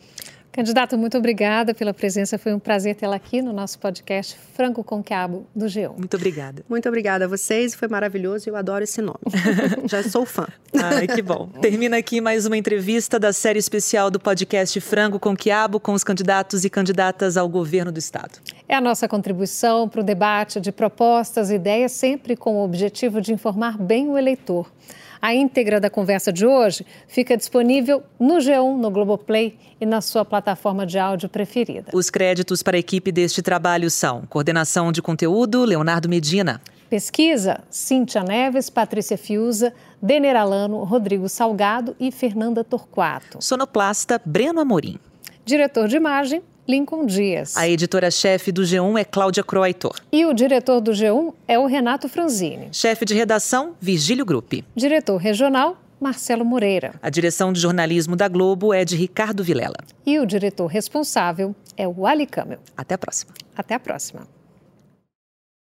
Candidato, 0.52 0.98
muito 0.98 1.16
obrigada 1.16 1.72
pela 1.72 1.94
presença. 1.94 2.36
Foi 2.36 2.52
um 2.52 2.58
prazer 2.58 2.94
tê-la 2.94 3.16
aqui 3.16 3.40
no 3.40 3.54
nosso 3.54 3.78
podcast 3.78 4.38
Franco 4.54 4.84
com 4.84 5.02
Quiabo 5.02 5.46
do 5.56 5.64
G1. 5.64 5.96
Muito 5.96 6.14
obrigada. 6.14 6.62
Muito 6.68 6.86
obrigada 6.86 7.24
a 7.24 7.28
vocês. 7.28 7.74
Foi 7.74 7.88
maravilhoso. 7.88 8.50
Eu 8.50 8.54
adoro 8.54 8.84
esse 8.84 9.00
nome. 9.00 9.18
Já 9.88 10.02
sou 10.02 10.26
fã. 10.26 10.46
Ai, 10.74 11.06
que 11.06 11.22
bom. 11.22 11.48
Termina 11.62 11.96
aqui 11.96 12.20
mais 12.20 12.44
uma 12.44 12.56
entrevista 12.56 13.18
da 13.18 13.32
série 13.32 13.58
especial 13.58 14.10
do 14.10 14.20
podcast 14.20 14.78
Franco 14.78 15.18
com 15.18 15.34
Quiabo 15.34 15.80
com 15.80 15.94
os 15.94 16.04
candidatos 16.04 16.66
e 16.66 16.70
candidatas 16.70 17.38
ao 17.38 17.48
governo 17.48 17.90
do 17.90 17.98
Estado. 17.98 18.38
É 18.72 18.76
a 18.76 18.80
nossa 18.80 19.06
contribuição 19.06 19.86
para 19.86 20.00
o 20.00 20.02
debate 20.02 20.58
de 20.58 20.72
propostas 20.72 21.50
e 21.50 21.56
ideias, 21.56 21.92
sempre 21.92 22.34
com 22.34 22.56
o 22.56 22.64
objetivo 22.64 23.20
de 23.20 23.30
informar 23.30 23.76
bem 23.76 24.08
o 24.08 24.16
eleitor. 24.16 24.72
A 25.20 25.34
íntegra 25.34 25.78
da 25.78 25.90
conversa 25.90 26.32
de 26.32 26.46
hoje 26.46 26.86
fica 27.06 27.36
disponível 27.36 28.02
no 28.18 28.36
G1, 28.36 28.78
no 28.78 28.90
Globoplay 28.90 29.58
e 29.78 29.84
na 29.84 30.00
sua 30.00 30.24
plataforma 30.24 30.86
de 30.86 30.98
áudio 30.98 31.28
preferida. 31.28 31.90
Os 31.92 32.08
créditos 32.08 32.62
para 32.62 32.78
a 32.78 32.80
equipe 32.80 33.12
deste 33.12 33.42
trabalho 33.42 33.90
são 33.90 34.22
coordenação 34.22 34.90
de 34.90 35.02
conteúdo, 35.02 35.66
Leonardo 35.66 36.08
Medina. 36.08 36.58
Pesquisa, 36.88 37.60
Cíntia 37.68 38.22
Neves, 38.22 38.70
Patrícia 38.70 39.18
Fiuza, 39.18 39.74
Denner 40.00 40.34
Alano, 40.34 40.82
Rodrigo 40.82 41.28
Salgado 41.28 41.94
e 42.00 42.10
Fernanda 42.10 42.64
Torquato. 42.64 43.36
Sonoplasta, 43.38 44.18
Breno 44.24 44.60
Amorim. 44.60 44.98
Diretor 45.44 45.88
de 45.88 45.96
imagem, 45.96 46.42
Lincoln 46.66 47.06
Dias. 47.06 47.56
A 47.56 47.68
editora-chefe 47.68 48.52
do 48.52 48.62
G1 48.62 49.00
é 49.00 49.04
Cláudia 49.04 49.42
Croitor. 49.42 49.98
E 50.12 50.24
o 50.24 50.32
diretor 50.32 50.80
do 50.80 50.92
G1 50.92 51.34
é 51.48 51.58
o 51.58 51.66
Renato 51.66 52.08
Franzini. 52.08 52.68
Chefe 52.70 53.04
de 53.04 53.14
redação, 53.14 53.74
Virgílio 53.80 54.24
Gruppi. 54.24 54.64
Diretor 54.76 55.16
regional, 55.16 55.76
Marcelo 56.00 56.44
Moreira. 56.44 56.94
A 57.02 57.10
direção 57.10 57.52
de 57.52 57.60
jornalismo 57.60 58.14
da 58.14 58.28
Globo 58.28 58.72
é 58.72 58.84
de 58.84 58.94
Ricardo 58.94 59.42
Vilela. 59.42 59.76
E 60.06 60.20
o 60.20 60.26
diretor 60.26 60.66
responsável 60.66 61.54
é 61.76 61.88
o 61.88 62.06
Ali 62.06 62.26
Camel. 62.26 62.60
Até 62.76 62.94
a 62.94 62.98
próxima. 62.98 63.32
Até 63.56 63.74
a 63.74 63.80
próxima. 63.80 64.28